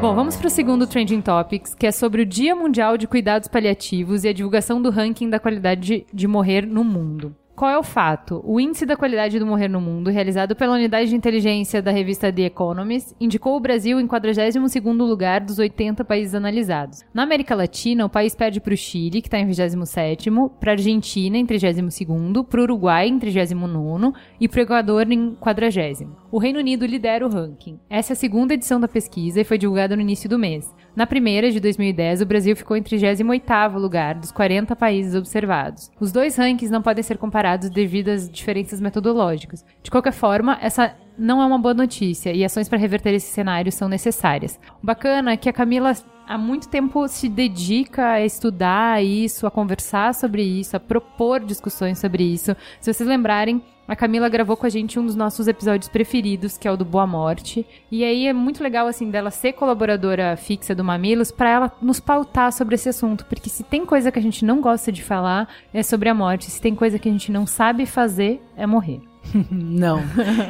[0.00, 3.48] Bom, vamos para o segundo Trending Topics, que é sobre o Dia Mundial de Cuidados
[3.48, 7.34] Paliativos e a divulgação do ranking da qualidade de, morrer no mundo.
[7.58, 8.40] Qual é o fato?
[8.44, 12.32] O índice da qualidade do morrer no mundo, realizado pela unidade de inteligência da revista
[12.32, 17.02] The Economist, indicou o Brasil em 42º lugar dos 80 países analisados.
[17.12, 20.74] Na América Latina, o país perde para o Chile, que está em 27º, para a
[20.74, 26.06] Argentina em 32º, para o Uruguai em 39º e para o Equador em 40º.
[26.30, 27.80] O Reino Unido lidera o ranking.
[27.90, 30.72] Essa é a segunda edição da pesquisa e foi divulgada no início do mês.
[30.98, 35.92] Na primeira, de 2010, o Brasil ficou em 38º lugar dos 40 países observados.
[36.00, 39.64] Os dois rankings não podem ser comparados devido às diferenças metodológicas.
[39.80, 43.70] De qualquer forma, essa não é uma boa notícia e ações para reverter esse cenário
[43.70, 44.58] são necessárias.
[44.82, 45.92] O bacana é que a Camila
[46.26, 52.00] há muito tempo se dedica a estudar isso, a conversar sobre isso, a propor discussões
[52.00, 52.56] sobre isso.
[52.80, 56.68] Se vocês lembrarem, a Camila gravou com a gente um dos nossos episódios preferidos, que
[56.68, 57.66] é o do Boa Morte.
[57.90, 61.98] E aí é muito legal, assim, dela ser colaboradora fixa do Mamilos, pra ela nos
[61.98, 63.24] pautar sobre esse assunto.
[63.24, 66.50] Porque se tem coisa que a gente não gosta de falar, é sobre a morte.
[66.50, 69.00] Se tem coisa que a gente não sabe fazer, é morrer.
[69.50, 70.00] Não,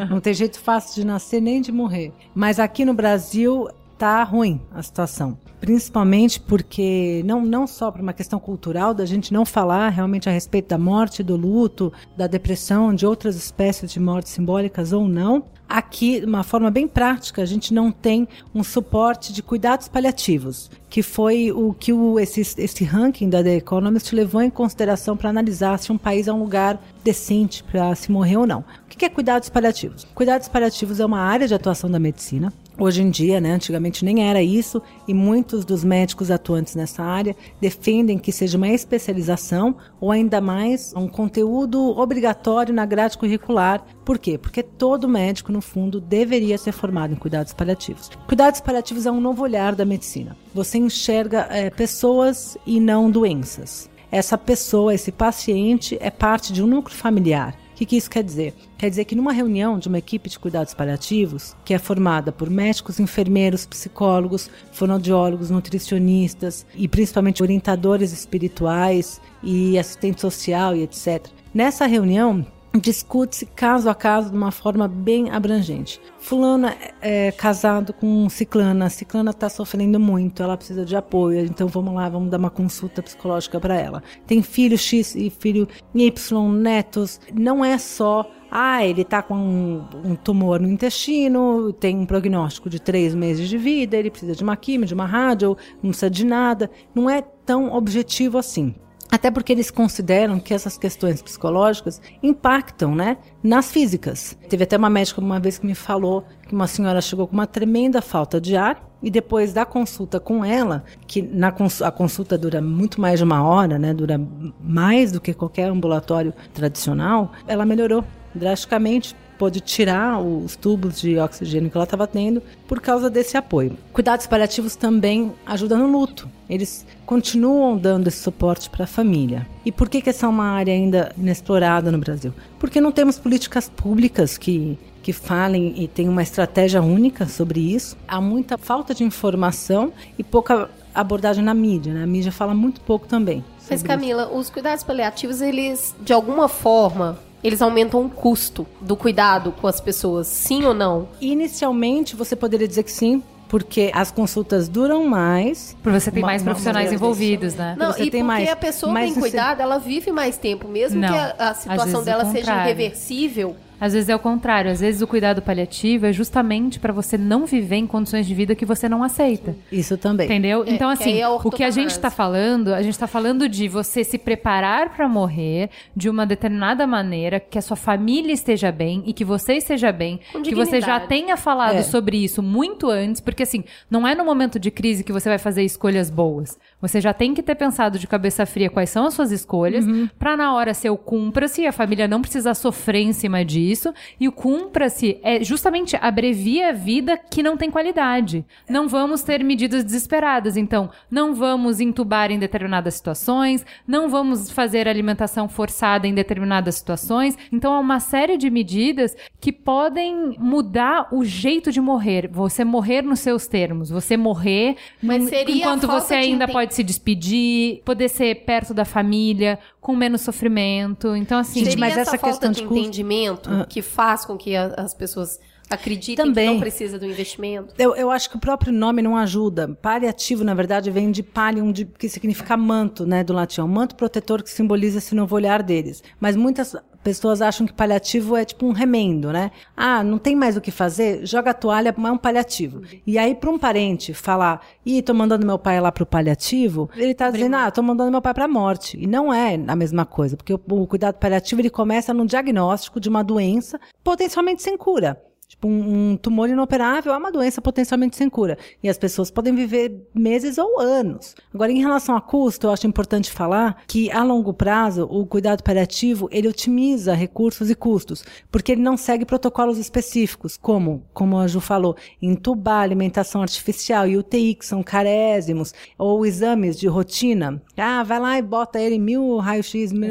[0.09, 2.13] não tem jeito fácil de nascer nem de morrer.
[2.33, 5.37] Mas aqui no Brasil tá ruim a situação.
[5.61, 10.33] Principalmente porque, não, não só por uma questão cultural, da gente não falar realmente a
[10.33, 15.45] respeito da morte, do luto, da depressão, de outras espécies de mortes simbólicas ou não.
[15.69, 20.71] Aqui, de uma forma bem prática, a gente não tem um suporte de cuidados paliativos,
[20.89, 25.29] que foi o que o, esse, esse ranking da The Economist levou em consideração para
[25.29, 28.61] analisar se um país é um lugar decente para se morrer ou não.
[28.61, 30.07] O que é cuidados paliativos?
[30.15, 32.53] Cuidados paliativos é uma área de atuação da medicina.
[32.81, 37.35] Hoje em dia, né, antigamente nem era isso, e muitos dos médicos atuantes nessa área
[37.61, 43.85] defendem que seja uma especialização ou ainda mais um conteúdo obrigatório na grade curricular.
[44.05, 44.39] Por quê?
[44.39, 48.11] Porque todo médico, no fundo, deveria ser formado em cuidados paliativos.
[48.29, 50.37] Cuidados paliativos é um novo olhar da medicina.
[50.55, 53.91] Você enxerga eh, pessoas e não doenças.
[54.09, 57.57] Essa pessoa, esse paciente, é parte de um núcleo familiar.
[57.79, 58.55] Que, que isso quer dizer?
[58.77, 62.51] Quer dizer que numa reunião de uma equipe de cuidados paliativos, que é formada por
[62.51, 71.29] médicos, enfermeiros, psicólogos, fonoaudiólogos, nutricionistas e principalmente orientadores espirituais e assistente social e etc.
[71.55, 76.01] Nessa reunião, discute-se caso a caso de uma forma bem abrangente.
[76.19, 81.95] Fulana é casado com ciclana, ciclana está sofrendo muito, ela precisa de apoio, então vamos
[81.95, 84.03] lá, vamos dar uma consulta psicológica para ela.
[84.27, 89.85] Tem filho X e filho Y, netos, não é só ah, ele está com um,
[90.05, 94.43] um, tumor no intestino, tem um prognóstico de três meses de vida, ele precisa de
[94.43, 96.71] uma quimio, de uma rádio, não precisa de nada.
[96.95, 98.75] Não é tão objetivo assim.
[99.11, 104.37] Até porque eles consideram que essas questões psicológicas impactam, né, nas físicas.
[104.49, 107.47] Teve até uma médica uma vez que me falou que uma senhora chegou com uma
[107.47, 112.37] tremenda falta de ar e depois da consulta com ela, que na cons a consulta
[112.37, 114.21] dura muito mais de uma hora, né, dura
[114.61, 121.71] mais do que qualquer ambulatório tradicional, ela melhorou drasticamente pôde tirar os tubos de oxigênio
[121.71, 123.77] que ela estava tendo por causa desse apoio.
[123.93, 126.29] Cuidados paliativos também ajudam no luto.
[126.51, 129.47] Eles continuam dando esse suporte para a família.
[129.65, 132.35] E por que, que essa é uma área ainda inexplorada no Brasil?
[132.59, 137.97] Porque não temos políticas públicas que que falem e tenham uma estratégia única sobre isso.
[138.07, 141.95] Há muita falta de informação e pouca abordagem na mídia.
[141.95, 142.03] Né?
[142.03, 143.43] A mídia fala muito pouco também.
[143.71, 144.35] Mas Camila, isso.
[144.35, 149.81] os cuidados paliativos, eles de alguma forma eles aumentam o custo do cuidado com as
[149.81, 151.09] pessoas, sim ou não?
[151.21, 155.77] Inicialmente, você poderia dizer que sim, porque as consultas duram mais.
[155.83, 157.75] Por você ter mais profissionais envolvidos, né?
[157.79, 161.01] Não, você e tem porque mais, a pessoa você- cuidada, ela vive mais tempo, mesmo
[161.01, 163.57] Não, que a, a situação dela seja irreversível.
[163.81, 164.71] Às vezes é o contrário.
[164.71, 168.55] Às vezes o cuidado paliativo é justamente para você não viver em condições de vida
[168.55, 169.55] que você não aceita.
[169.71, 170.27] Isso também.
[170.27, 170.65] Entendeu?
[170.65, 173.07] É, então, que assim, é a o que a gente está falando, a gente está
[173.07, 178.33] falando de você se preparar para morrer de uma determinada maneira, que a sua família
[178.33, 181.83] esteja bem e que você esteja bem, que você já tenha falado É.
[181.83, 185.39] sobre isso muito antes, porque assim, não é no momento de crise que você vai
[185.39, 186.59] fazer escolhas boas.
[186.81, 189.85] Você já tem que ter pensado de cabeça fria quais são as suas escolhas,
[190.19, 193.93] pra na hora ser o cumpra-se, a família não precisar sofrer em cima disso.
[194.21, 198.45] E o cumpra-se é justamente abrevia a vida que não tem qualidade.
[198.69, 200.57] Não vamos ter medidas desesperadas.
[200.57, 207.37] Então, não vamos entubar em determinadas situações, não vamos fazer alimentação forçada em determinadas situações.
[207.53, 212.29] Então, há uma série de medidas que podem mudar o jeito de morrer.
[212.33, 213.91] Você morrer nos seus termos.
[213.91, 218.85] Você morrer Mas seria enquanto você ainda enten- pode se despedir, poder ser perto da
[218.85, 221.17] família, com menos sofrimento.
[221.17, 221.65] Então, assim.
[221.65, 223.67] Gente, mas essa essa falta questão de de custo- entendimento Ah.
[223.69, 225.39] que faz com que a- as pessoas
[225.71, 226.47] acreditem Também.
[226.47, 227.75] que não precisa do investimento?
[227.79, 229.69] Eu, eu acho que o próprio nome não ajuda.
[229.69, 233.61] Paliativo, na verdade, vem de palium, de, que significa manto, né, do latim.
[233.61, 236.03] É um manto protetor que simboliza esse novo olhar deles.
[236.21, 239.51] Mas muitas pessoas acham que paliativo é tipo um remendo, né?
[239.77, 241.25] Ah, não tem mais o que fazer?
[241.27, 242.83] Joga a toalha, é um paliativo.
[243.07, 247.15] E aí, para um parente falar, ih, tô mandando meu pai lá pro paliativo, ele
[247.15, 248.99] tá dizendo, ah, tô mandando meu pai pra morte.
[249.01, 253.01] E não é a mesma coisa, porque o, o cuidado paliativo, ele começa no diagnóstico
[253.01, 255.23] de uma doença potencialmente sem cura.
[255.49, 258.59] Tipo, um, um tumor inoperável é uma doença potencialmente sem cura.
[258.83, 261.35] E as pessoas podem viver meses ou anos.
[261.55, 265.63] Agora, em relação a custo, eu acho importante falar que, a longo prazo, o cuidado
[265.63, 271.47] paliativo, ele otimiza recursos e custos, porque ele não segue protocolos específicos, como, como a
[271.49, 277.63] Ju falou, entubar, alimentação artificial e UTI, que são carésimos, ou exames de rotina.
[277.75, 280.11] Ah, vai lá e bota ele em mil raio-x, mil-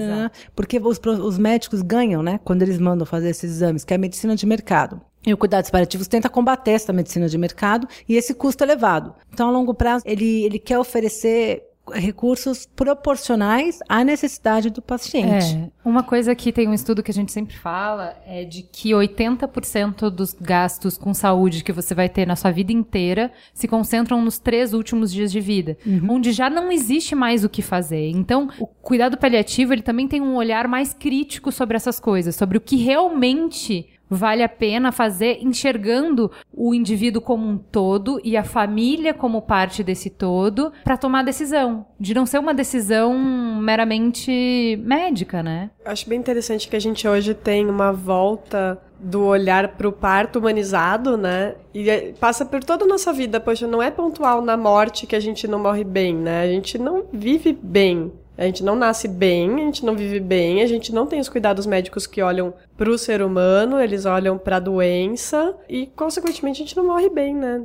[0.56, 4.00] porque os, os médicos ganham, né, quando eles mandam fazer esses exames, que é a
[4.00, 5.00] medicina de mercado.
[5.28, 9.14] E o cuidados paliativos tenta combater essa medicina de mercado e esse custo elevado.
[9.34, 15.56] Então, a longo prazo, ele, ele quer oferecer recursos proporcionais à necessidade do paciente.
[15.56, 18.92] É, uma coisa que tem um estudo que a gente sempre fala é de que
[18.92, 24.22] 80% dos gastos com saúde que você vai ter na sua vida inteira se concentram
[24.22, 25.78] nos três últimos dias de vida,
[26.10, 28.10] onde já não existe mais o que fazer.
[28.10, 32.58] Então, o cuidado paliativo, ele também tem um olhar mais crítico sobre essas coisas, sobre
[32.58, 38.44] o que realmente vale a pena fazer enxergando o indivíduo como um todo e a
[38.44, 43.18] família como parte desse todo para tomar decisão, de não ser uma decisão
[43.60, 45.70] meramente médica, né?
[45.86, 50.40] Acho bem interessante que a gente hoje tem uma volta do olhar para o parto
[50.40, 51.56] humanizado, né?
[51.74, 53.40] E é- passa por toda a nossa vida.
[53.40, 56.42] Poxa, não é pontual na morte que a gente não morre bem, né?
[56.42, 58.12] A gente não vive bem.
[58.38, 61.28] A gente não nasce bem, a gente não vive bem, a gente não tem os
[61.28, 66.62] cuidados médicos que olham para o ser humano, eles olham para a doença e, consequentemente,
[66.62, 67.64] a gente não morre bem, né?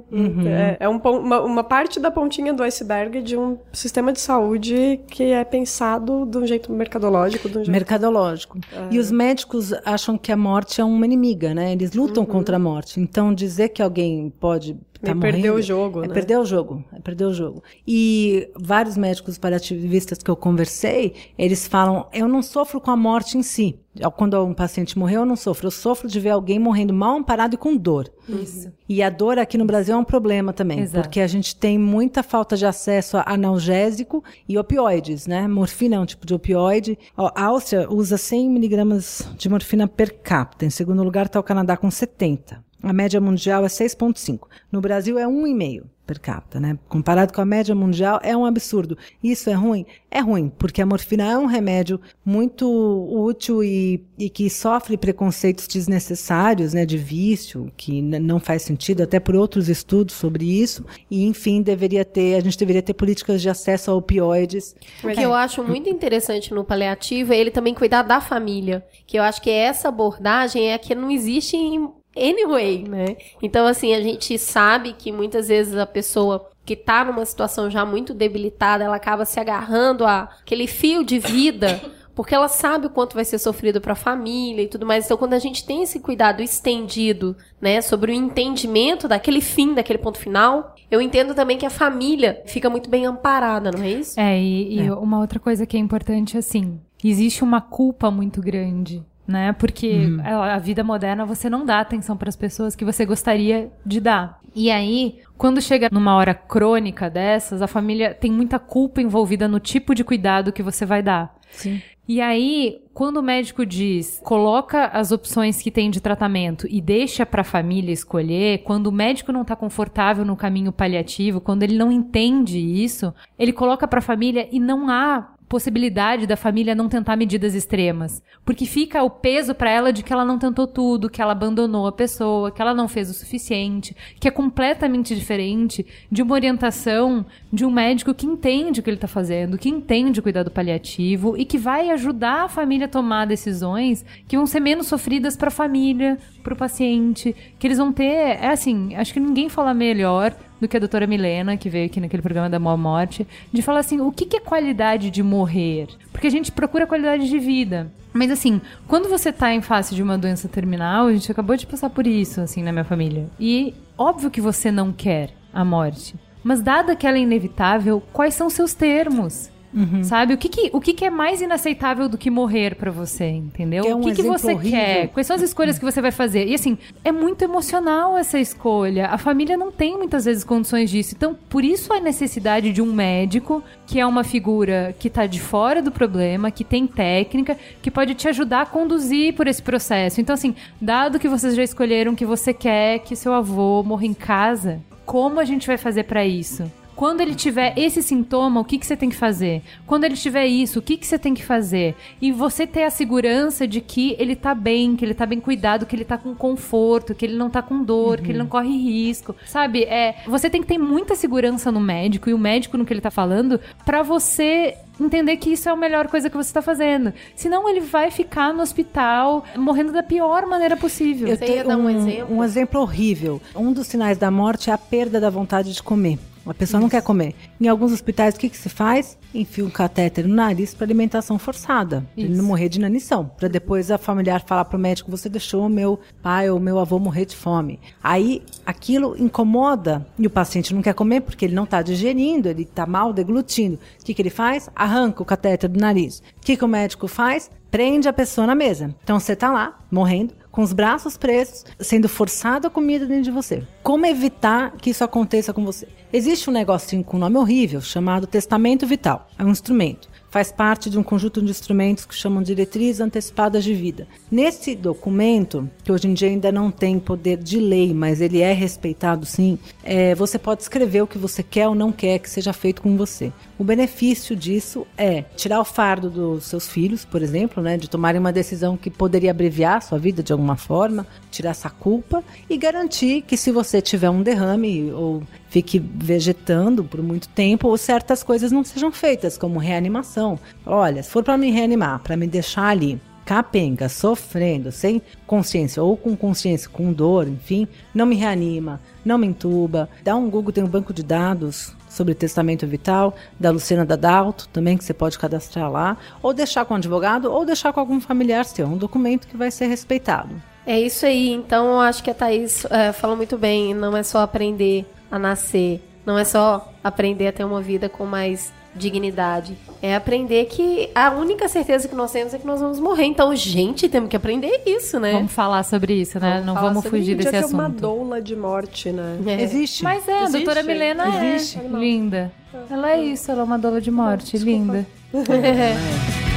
[0.48, 5.00] É, é um uma, uma parte da pontinha do iceberg de um sistema de saúde
[5.08, 8.58] que é pensado de um jeito mercadológico, de um jeito Mercadológico.
[8.90, 11.72] E os médicos acham que a morte é uma inimiga, né?
[11.72, 13.00] Eles lutam contra a morte.
[13.00, 16.14] Então, dizer que alguém pode tá É morrendo o jogo, é né?
[16.14, 16.84] perder o jogo.
[16.92, 17.62] É perder o jogo.
[17.86, 23.36] E vários médicos paliativistas que eu conversei, eles falam: eu não sofro com a morte
[23.36, 23.78] em si.
[24.16, 25.66] Quando um paciente morreu, eu não sofro.
[25.66, 28.10] Eu sofro de ver alguém morrendo mal amparado e com dor.
[28.26, 28.72] Isso.
[28.88, 31.02] E a dor aqui no Brasil é um problema também, Exato.
[31.06, 35.46] porque a gente tem muita falta de acesso a analgésico e opioides, né?
[35.46, 36.98] Morfina é um tipo de opioide.
[37.14, 40.64] A Áustria usa 100 miligramas de morfina per capita.
[40.64, 42.64] Em segundo lugar está o Canadá com 70.
[42.82, 44.48] A média mundial é 6,5.
[44.70, 46.78] No Brasil é 1,5 per capita, né?
[46.88, 48.98] Comparado com a média mundial, é um absurdo.
[49.22, 49.86] Isso é ruim?
[50.10, 52.66] É ruim, porque a morfina é um remédio muito
[53.08, 56.84] útil e, e que sofre preconceitos desnecessários, né?
[56.84, 60.84] De vício, que não faz sentido, até por outros estudos sobre isso.
[61.10, 64.74] E, enfim, deveria ter, a gente deveria ter políticas de acesso a opioides.
[65.02, 68.84] O que eu acho muito interessante no paliativo é ele também cuidar da família.
[69.06, 73.16] Que eu acho que essa abordagem é que não existe em anyway, né?
[73.42, 77.84] Então, assim, a gente sabe que muitas vezes a pessoa que tá numa situação já
[77.84, 81.80] muito debilitada, ela acaba se agarrando a aquele fio de vida,
[82.14, 85.04] porque ela sabe o quanto vai ser sofrido para a família e tudo mais.
[85.04, 89.98] Então, quando a gente tem esse cuidado estendido, né, sobre o entendimento daquele fim, daquele
[89.98, 94.20] ponto final, eu entendo também que a família fica muito bem amparada, não é isso?
[94.20, 99.02] É, e, e uma outra coisa que é importante, assim, existe uma culpa muito grande,
[99.32, 99.52] né?
[99.54, 103.72] Porque a, a vida moderna você não dá atenção para as pessoas que você gostaria
[103.84, 104.38] de dar.
[104.54, 109.58] E aí, quando chega numa hora crônica dessas, a família tem muita culpa envolvida no
[109.58, 111.34] tipo de cuidado que você vai dar.
[111.50, 111.80] Sim.
[112.06, 117.24] E aí, quando o médico diz, coloca as opções que tem de tratamento e deixa
[117.24, 121.78] para a família escolher, quando o médico não está confortável no caminho paliativo, quando ele
[121.78, 126.88] não entende isso, ele coloca para a família e não há possibilidade da família não
[126.88, 131.10] tentar medidas extremas, porque fica o peso para ela de que ela não tentou tudo,
[131.10, 135.84] que ela abandonou a pessoa, que ela não fez o suficiente, que é completamente diferente
[136.10, 140.20] de uma orientação de um médico que entende o que ele está fazendo, que entende
[140.20, 144.60] o cuidado paliativo e que vai ajudar a família a tomar decisões que vão ser
[144.60, 149.12] menos sofridas para a família, para o paciente, que eles vão ter, é assim, acho
[149.12, 152.60] que ninguém fala melhor do que a doutora Milena, que veio aqui naquele programa da
[152.60, 155.88] Mó Morte, de falar assim, o que, que é qualidade de morrer?
[156.12, 157.90] Porque a gente procura qualidade de vida.
[158.12, 161.66] Mas assim, quando você tá em face de uma doença terminal, a gente acabou de
[161.66, 163.28] passar por isso, assim, na minha família.
[163.40, 166.14] E óbvio que você não quer a morte.
[166.44, 169.50] Mas dada que ela é inevitável, quais são seus termos?
[169.74, 170.04] Uhum.
[170.04, 170.34] Sabe?
[170.34, 173.84] O, que, que, o que, que é mais inaceitável do que morrer pra você, entendeu?
[173.84, 174.70] É um o que, que você horrível.
[174.70, 175.08] quer?
[175.08, 176.46] Quais são as escolhas que você vai fazer?
[176.46, 179.06] E assim, é muito emocional essa escolha.
[179.06, 181.14] A família não tem muitas vezes condições disso.
[181.16, 185.40] Então, por isso a necessidade de um médico, que é uma figura que tá de
[185.40, 190.20] fora do problema, que tem técnica, que pode te ajudar a conduzir por esse processo.
[190.20, 194.14] Então, assim, dado que vocês já escolheram que você quer que seu avô morra em
[194.14, 196.70] casa, como a gente vai fazer pra isso?
[196.94, 199.62] Quando ele tiver esse sintoma, o que, que você tem que fazer?
[199.86, 201.94] Quando ele tiver isso, o que, que você tem que fazer?
[202.20, 205.86] E você ter a segurança de que ele tá bem, que ele tá bem cuidado,
[205.86, 208.76] que ele tá com conforto, que ele não tá com dor, que ele não corre
[208.76, 209.34] risco.
[209.46, 209.84] Sabe?
[209.84, 213.00] É, você tem que ter muita segurança no médico e o médico no que ele
[213.00, 217.12] tá falando pra você entender que isso é a melhor coisa que você tá fazendo.
[217.34, 221.28] Senão ele vai ficar no hospital morrendo da pior maneira possível.
[221.28, 222.36] Eu tenho dar um exemplo?
[222.36, 223.40] Um exemplo horrível.
[223.54, 226.18] Um dos sinais da morte é a perda da vontade de comer.
[226.46, 227.34] A pessoa não quer comer.
[227.60, 229.16] Em alguns hospitais, o que, que se faz?
[229.34, 232.00] Enfia um catéter no nariz para alimentação forçada.
[232.00, 232.40] Pra ele Isso.
[232.40, 233.30] não morrer de inanição.
[233.36, 236.98] Para depois a familiar falar pro médico: você deixou o meu pai ou meu avô
[236.98, 237.78] morrer de fome.
[238.02, 242.62] Aí aquilo incomoda e o paciente não quer comer porque ele não está digerindo, ele
[242.62, 243.78] está mal deglutindo.
[244.00, 244.68] O que, que ele faz?
[244.74, 246.18] Arranca o catéter do nariz.
[246.18, 247.50] O que, que o médico faz?
[247.70, 248.94] Prende a pessoa na mesa.
[249.02, 253.30] Então você está lá, morrendo, com os braços presos, sendo forçado a comida dentro de
[253.30, 253.62] você.
[253.82, 255.88] Como evitar que isso aconteça com você?
[256.12, 259.28] Existe um negocinho com nome horrível chamado testamento vital.
[259.38, 260.11] É um instrumento.
[260.32, 264.08] Faz parte de um conjunto de instrumentos que chamam diretrizes antecipadas de vida.
[264.30, 268.54] Nesse documento, que hoje em dia ainda não tem poder de lei, mas ele é
[268.54, 272.54] respeitado sim, é, você pode escrever o que você quer ou não quer que seja
[272.54, 273.30] feito com você.
[273.58, 278.18] O benefício disso é tirar o fardo dos seus filhos, por exemplo, né, de tomarem
[278.18, 282.56] uma decisão que poderia abreviar a sua vida de alguma forma, tirar essa culpa e
[282.56, 285.22] garantir que se você tiver um derrame ou
[285.52, 290.38] fique vegetando por muito tempo, ou certas coisas não sejam feitas, como reanimação.
[290.64, 295.94] Olha, se for para me reanimar, para me deixar ali capenga, sofrendo, sem consciência ou
[295.96, 299.90] com consciência, com dor, enfim, não me reanima, não me entuba.
[300.02, 304.78] Dá um Google, tem um banco de dados sobre testamento vital da Luciana Dadalto, também
[304.78, 308.46] que você pode cadastrar lá, ou deixar com um advogado, ou deixar com algum familiar
[308.46, 310.34] seu, um documento que vai ser respeitado.
[310.66, 311.30] É isso aí.
[311.30, 313.74] Então, eu acho que a Thaís é, falou muito bem.
[313.74, 315.80] Não é só aprender a nascer.
[316.04, 319.56] Não é só aprender a ter uma vida com mais dignidade.
[319.82, 323.04] É aprender que a única certeza que nós temos é que nós vamos morrer.
[323.04, 325.12] Então, gente, temos que aprender isso, né?
[325.12, 326.40] Vamos falar sobre isso, né?
[326.40, 327.80] Vamos não vamos fugir desse ter uma assunto.
[327.80, 329.18] doula de morte, né?
[329.26, 329.42] É.
[329.42, 329.84] Existe.
[329.84, 330.32] Mas é, a Existe?
[330.44, 331.58] doutora Milena Existe?
[331.58, 332.32] é linda.
[332.70, 334.86] Ela é isso, ela é uma doula de morte, linda.
[335.12, 335.28] Vamos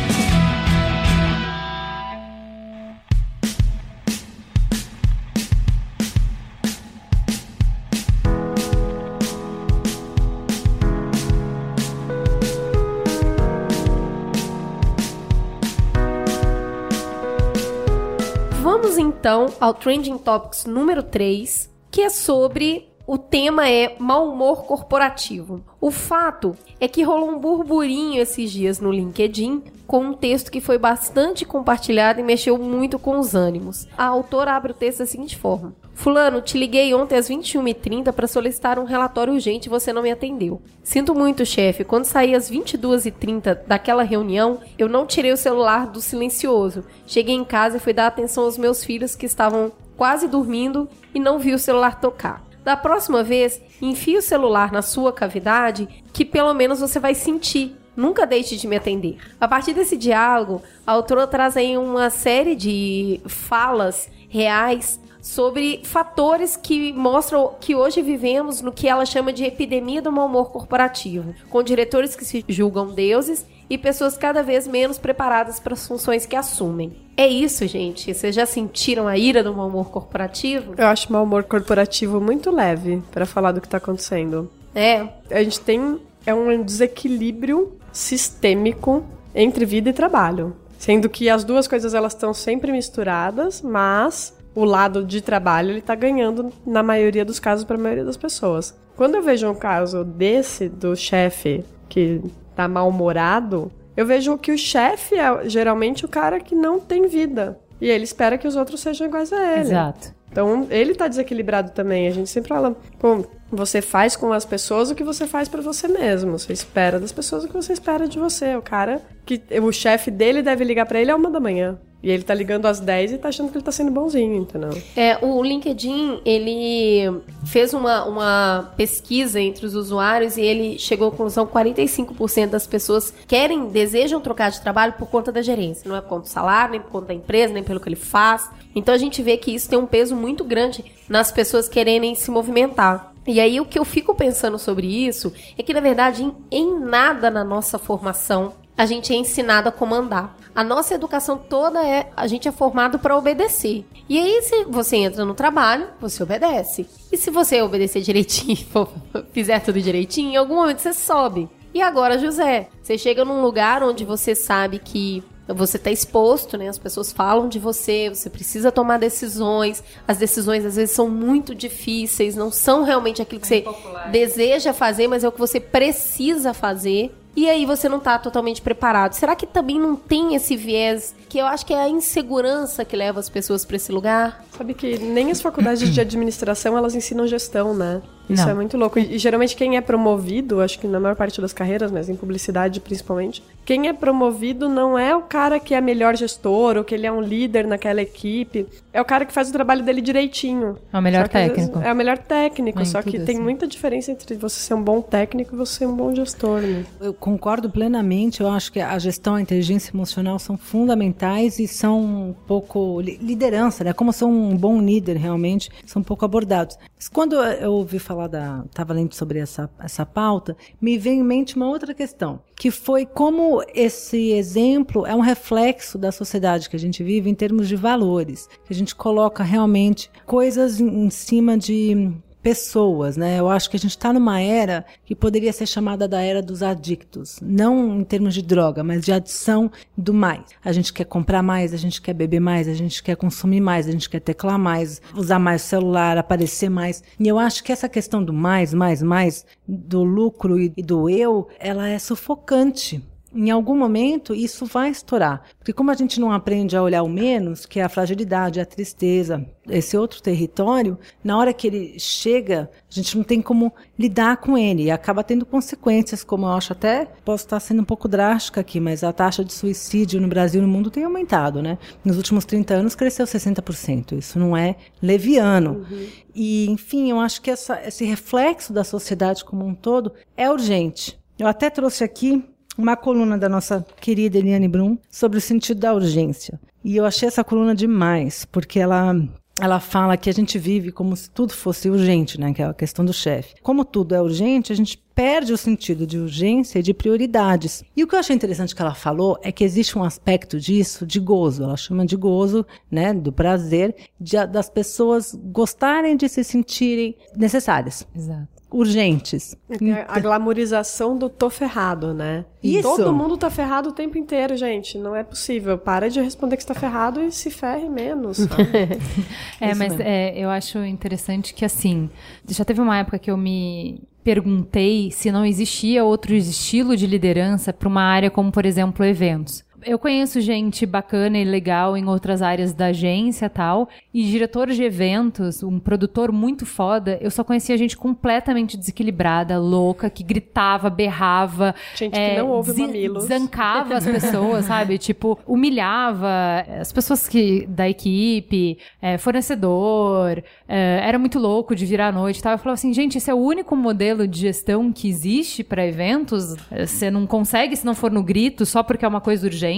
[19.26, 22.88] então ao Trending Topics número 3, que é sobre.
[23.08, 25.64] O tema é mau humor corporativo.
[25.80, 30.60] O fato é que rolou um burburinho esses dias no LinkedIn com um texto que
[30.60, 33.88] foi bastante compartilhado e mexeu muito com os ânimos.
[33.96, 38.26] A autora abre o texto da seguinte forma: Fulano, te liguei ontem às 21h30 para
[38.26, 40.60] solicitar um relatório urgente e você não me atendeu.
[40.82, 41.84] Sinto muito, chefe.
[41.84, 46.84] Quando saí às 22h30 daquela reunião, eu não tirei o celular do silencioso.
[47.06, 51.20] Cheguei em casa e fui dar atenção aos meus filhos que estavam quase dormindo e
[51.20, 52.44] não vi o celular tocar.
[52.66, 57.76] Da próxima vez, enfie o celular na sua cavidade, que pelo menos você vai sentir.
[57.96, 59.18] Nunca deixe de me atender.
[59.40, 66.58] A partir desse diálogo, a autora traz aí uma série de falas reais sobre fatores
[66.58, 71.36] que mostram que hoje vivemos no que ela chama de epidemia do mau humor corporativo,
[71.52, 76.26] com diretores que se julgam deuses e pessoas cada vez menos preparadas para as funções
[76.26, 76.94] que assumem.
[77.18, 78.14] É isso, gente.
[78.14, 80.74] Vocês já sentiram a ira do mau humor corporativo?
[80.78, 84.52] Eu acho o mau humor corporativo muito leve pra falar do que tá acontecendo.
[84.74, 90.56] É, A gente tem é um desequilíbrio sistêmico entre vida e trabalho.
[90.78, 95.82] Sendo que as duas coisas elas estão sempre misturadas, mas o lado de trabalho ele
[95.82, 98.76] tá ganhando na maioria dos casos para a maioria das pessoas.
[98.96, 102.22] Quando eu vejo um caso desse do chefe que
[102.56, 107.60] tá mal-humorado, eu vejo que o chefe é geralmente o cara que não tem vida.
[107.80, 109.62] E ele espera que os outros sejam iguais a ele.
[109.62, 110.16] Exato.
[110.32, 112.08] Então, ele tá desequilibrado também.
[112.08, 115.62] A gente sempre fala, pô, você faz com as pessoas o que você faz para
[115.62, 116.38] você mesmo.
[116.38, 118.56] Você espera das pessoas o que você espera de você.
[118.56, 121.80] O cara que o chefe dele deve ligar para ele a uma da manhã.
[122.06, 124.80] E ele tá ligando às 10 e tá achando que ele tá sendo bonzinho, entendeu?
[124.96, 131.12] É, o LinkedIn, ele fez uma, uma pesquisa entre os usuários e ele chegou à
[131.12, 135.90] conclusão que 45% das pessoas querem, desejam trocar de trabalho por conta da gerência.
[135.90, 137.96] Não é por conta do salário, nem por conta da empresa, nem pelo que ele
[137.96, 138.52] faz.
[138.76, 142.30] Então a gente vê que isso tem um peso muito grande nas pessoas quererem se
[142.30, 143.16] movimentar.
[143.26, 146.80] E aí o que eu fico pensando sobre isso é que, na verdade, em, em
[146.80, 150.36] nada na nossa formação a gente é ensinado a comandar.
[150.54, 153.86] A nossa educação toda é a gente é formado para obedecer.
[154.08, 156.88] E aí se você entra no trabalho, você obedece.
[157.12, 158.58] E se você obedecer direitinho,
[159.34, 161.50] fizer tudo direitinho, em algum momento você sobe.
[161.74, 166.70] E agora, José, você chega num lugar onde você sabe que você está exposto, né?
[166.70, 169.84] As pessoas falam de você, você precisa tomar decisões.
[170.08, 173.66] As decisões às vezes são muito difíceis, não são realmente aquilo que você
[174.12, 178.62] deseja fazer, mas é o que você precisa fazer e aí você não tá totalmente
[178.62, 179.14] preparado.
[179.14, 182.96] Será que também não tem esse viés que eu acho que é a insegurança que
[182.96, 184.44] leva as pessoas para esse lugar?
[184.58, 188.02] Sabe que nem as faculdades de administração elas ensinam gestão, né?
[188.30, 188.52] Isso Não.
[188.52, 188.98] é muito louco.
[189.00, 192.80] E, geralmente quem é promovido, acho que na maior parte das carreiras, mas em publicidade
[192.80, 197.06] principalmente, quem é promovido não é o cara que é melhor gestor ou que ele
[197.06, 198.66] é um líder naquela equipe.
[198.94, 200.78] É o cara que faz o trabalho dele direitinho.
[200.92, 201.80] É o melhor técnico.
[201.80, 203.44] É o melhor técnico, É, só que tem assim.
[203.44, 206.86] muita diferença entre você ser um bom técnico e você ser um bom gestor, né?
[207.02, 208.42] Eu concordo plenamente.
[208.42, 212.00] Eu acho que a gestão, a inteligência emocional são fundamentais e são
[212.30, 213.94] um pouco li- liderança, né?
[213.94, 216.78] Como ser um bom líder realmente, são um pouco abordados.
[216.96, 221.24] Mas quando eu ouvi falar da, estava lendo sobre essa essa pauta, me veio em
[221.24, 226.76] mente uma outra questão, que foi como esse exemplo é um reflexo da sociedade que
[226.76, 231.58] a gente vive em termos de valores, que a gente coloca realmente coisas em cima
[231.58, 232.14] de
[232.46, 233.40] pessoas, né?
[233.40, 236.62] Eu acho que a gente está numa era que poderia ser chamada da era dos
[236.62, 240.44] adictos, não em termos de droga, mas de adição do mais.
[240.64, 243.88] A gente quer comprar mais, a gente quer beber mais, a gente quer consumir mais,
[243.88, 247.04] a gente quer teclar mais, usar mais o celular, aparecer mais.
[247.20, 251.48] E eu acho que essa questão do mais, mais, mais, do lucro e do eu,
[251.60, 253.02] ela é sufocante
[253.36, 255.44] em algum momento isso vai estourar.
[255.60, 258.66] Porque como a gente não aprende a olhar o menos, que é a fragilidade, a
[258.66, 264.38] tristeza, esse outro território, na hora que ele chega, a gente não tem como lidar
[264.38, 268.08] com ele e acaba tendo consequências, como eu acho até, posso estar sendo um pouco
[268.08, 271.78] drástica aqui, mas a taxa de suicídio no Brasil e no mundo tem aumentado, né?
[272.06, 274.18] Nos últimos 30 anos cresceu 60%.
[274.18, 275.86] Isso não é leviano.
[276.34, 281.20] E, enfim, eu acho que essa, esse reflexo da sociedade como um todo é urgente.
[281.38, 282.44] Eu até trouxe aqui
[282.78, 286.60] uma coluna da nossa querida Eliane Brum sobre o sentido da urgência.
[286.84, 289.16] E eu achei essa coluna demais, porque ela
[289.60, 292.74] ela fala que a gente vive como se tudo fosse urgente, né, que é a
[292.74, 293.56] questão do chefe.
[293.64, 297.82] Como tudo é urgente, a gente perde o sentido de urgência e de prioridades.
[297.96, 301.06] E o que eu achei interessante que ela falou é que existe um aspecto disso
[301.06, 301.64] de gozo.
[301.64, 308.06] Ela chama de gozo, né, do prazer de, das pessoas gostarem de se sentirem necessárias,
[308.14, 308.55] Exato.
[308.72, 309.56] Urgentes.
[309.70, 312.46] É a glamorização do tô ferrado, né?
[312.62, 312.82] Isso.
[312.84, 314.98] Todo mundo tá ferrado o tempo inteiro, gente.
[314.98, 315.78] Não é possível.
[315.78, 318.38] Para de responder que está ferrado e se ferre menos.
[318.38, 318.66] sabe?
[319.60, 322.10] É, Isso mas é, eu acho interessante que, assim,
[322.48, 327.72] já teve uma época que eu me perguntei se não existia outro estilo de liderança
[327.72, 329.64] para uma área como, por exemplo, eventos.
[329.86, 334.82] Eu conheço gente bacana e legal em outras áreas da agência tal, e diretor de
[334.82, 341.76] eventos, um produtor muito foda, eu só conhecia gente completamente desequilibrada, louca, que gritava, berrava,
[341.96, 343.26] Gente que é, não ouve mamilos.
[343.26, 344.98] Zancava as pessoas, sabe?
[344.98, 352.08] Tipo, humilhava as pessoas que da equipe, é, fornecedor, é, era muito louco de virar
[352.08, 352.54] à noite e tal.
[352.54, 356.56] Eu falava assim, gente, esse é o único modelo de gestão que existe para eventos?
[356.72, 359.75] É, Você não consegue se não for no grito, só porque é uma coisa urgente?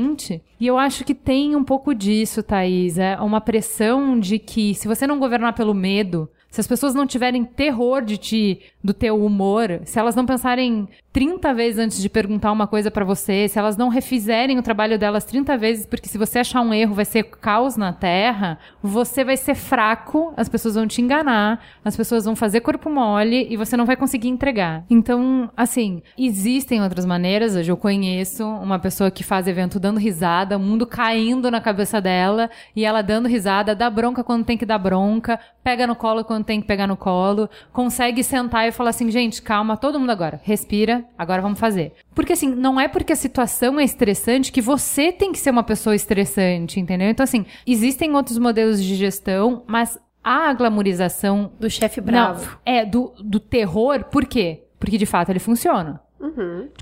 [0.59, 2.97] E eu acho que tem um pouco disso, Thaís.
[2.97, 7.05] É uma pressão de que se você não governar pelo medo, se as pessoas não
[7.05, 12.07] tiverem terror de ti, do teu humor, se elas não pensarem 30 vezes antes de
[12.07, 16.07] perguntar uma coisa pra você, se elas não refizerem o trabalho delas 30 vezes, porque
[16.07, 20.47] se você achar um erro vai ser caos na terra, você vai ser fraco, as
[20.47, 24.29] pessoas vão te enganar, as pessoas vão fazer corpo mole e você não vai conseguir
[24.29, 24.85] entregar.
[24.89, 27.55] Então, assim, existem outras maneiras.
[27.55, 31.99] Hoje eu conheço uma pessoa que faz evento dando risada, o mundo caindo na cabeça
[31.99, 36.23] dela e ela dando risada, dá bronca quando tem que dar bronca, pega no colo
[36.23, 40.11] quando tem que pegar no colo, consegue sentar e falar assim, gente, calma, todo mundo
[40.11, 41.93] agora, respira, agora vamos fazer.
[42.13, 45.63] Porque assim, não é porque a situação é estressante que você tem que ser uma
[45.63, 47.09] pessoa estressante, entendeu?
[47.09, 52.45] Então assim, existem outros modelos de gestão, mas a glamorização Do chefe bravo.
[52.45, 54.63] não, é do, do terror, por quê?
[54.79, 56.01] Porque de fato ele funciona.